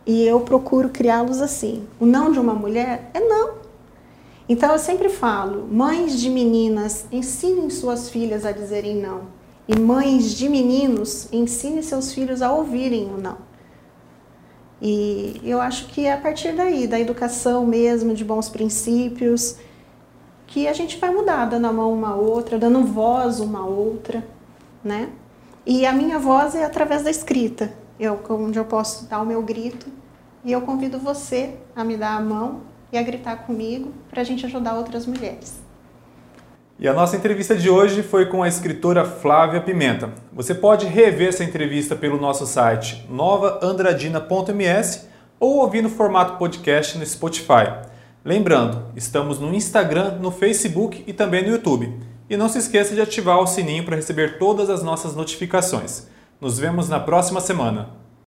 e 0.06 0.22
eu 0.22 0.40
procuro 0.40 0.88
criá-los 0.88 1.40
assim. 1.40 1.86
O 2.00 2.06
não 2.06 2.32
de 2.32 2.38
uma 2.38 2.54
mulher 2.54 3.10
é 3.12 3.20
não. 3.20 3.54
Então 4.48 4.72
eu 4.72 4.78
sempre 4.78 5.08
falo, 5.08 5.66
mães 5.66 6.18
de 6.18 6.28
meninas, 6.28 7.06
ensinem 7.10 7.70
suas 7.70 8.10
filhas 8.10 8.44
a 8.44 8.52
dizerem 8.52 8.96
não. 8.96 9.22
E 9.66 9.78
mães 9.78 10.34
de 10.34 10.48
meninos, 10.48 11.28
ensinem 11.32 11.80
seus 11.82 12.12
filhos 12.12 12.42
a 12.42 12.52
ouvirem 12.52 13.06
o 13.06 13.18
não. 13.18 13.38
E 14.80 15.40
eu 15.42 15.60
acho 15.60 15.86
que 15.86 16.04
é 16.04 16.12
a 16.12 16.18
partir 16.18 16.52
daí, 16.52 16.86
da 16.86 17.00
educação 17.00 17.64
mesmo, 17.64 18.12
de 18.12 18.22
bons 18.22 18.50
princípios, 18.50 19.56
que 20.54 20.68
a 20.68 20.72
gente 20.72 20.98
vai 20.98 21.10
mudar, 21.10 21.46
dando 21.46 21.66
a 21.66 21.72
mão 21.72 21.92
uma 21.92 22.14
outra, 22.14 22.56
dando 22.56 22.84
voz 22.84 23.40
uma 23.40 23.66
outra, 23.66 24.24
né? 24.84 25.08
E 25.66 25.84
a 25.84 25.92
minha 25.92 26.16
voz 26.16 26.54
é 26.54 26.64
através 26.64 27.02
da 27.02 27.10
escrita. 27.10 27.72
eu, 27.98 28.20
onde 28.30 28.56
eu 28.56 28.64
posso 28.64 29.08
dar 29.08 29.20
o 29.20 29.26
meu 29.26 29.42
grito. 29.42 29.88
E 30.44 30.52
eu 30.52 30.60
convido 30.60 30.96
você 30.96 31.56
a 31.74 31.82
me 31.82 31.96
dar 31.96 32.16
a 32.16 32.20
mão 32.20 32.60
e 32.92 32.96
a 32.96 33.02
gritar 33.02 33.38
comigo 33.38 33.92
para 34.08 34.20
a 34.20 34.24
gente 34.24 34.46
ajudar 34.46 34.76
outras 34.76 35.06
mulheres. 35.06 35.60
E 36.78 36.86
a 36.86 36.92
nossa 36.92 37.16
entrevista 37.16 37.56
de 37.56 37.68
hoje 37.68 38.04
foi 38.04 38.26
com 38.26 38.40
a 38.40 38.46
escritora 38.46 39.04
Flávia 39.04 39.60
Pimenta. 39.60 40.12
Você 40.32 40.54
pode 40.54 40.86
rever 40.86 41.30
essa 41.30 41.42
entrevista 41.42 41.96
pelo 41.96 42.16
nosso 42.16 42.46
site 42.46 43.04
novaandradina.ms 43.10 45.08
ou 45.40 45.56
ouvir 45.56 45.82
no 45.82 45.90
formato 45.90 46.38
podcast 46.38 46.96
no 46.96 47.04
Spotify. 47.04 47.93
Lembrando, 48.24 48.86
estamos 48.96 49.38
no 49.38 49.54
Instagram, 49.54 50.12
no 50.12 50.30
Facebook 50.30 51.04
e 51.06 51.12
também 51.12 51.42
no 51.42 51.50
YouTube. 51.50 51.92
E 52.30 52.38
não 52.38 52.48
se 52.48 52.56
esqueça 52.56 52.94
de 52.94 53.02
ativar 53.02 53.38
o 53.38 53.46
sininho 53.46 53.84
para 53.84 53.96
receber 53.96 54.38
todas 54.38 54.70
as 54.70 54.82
nossas 54.82 55.14
notificações. 55.14 56.06
Nos 56.40 56.58
vemos 56.58 56.88
na 56.88 56.98
próxima 56.98 57.38
semana. 57.38 57.90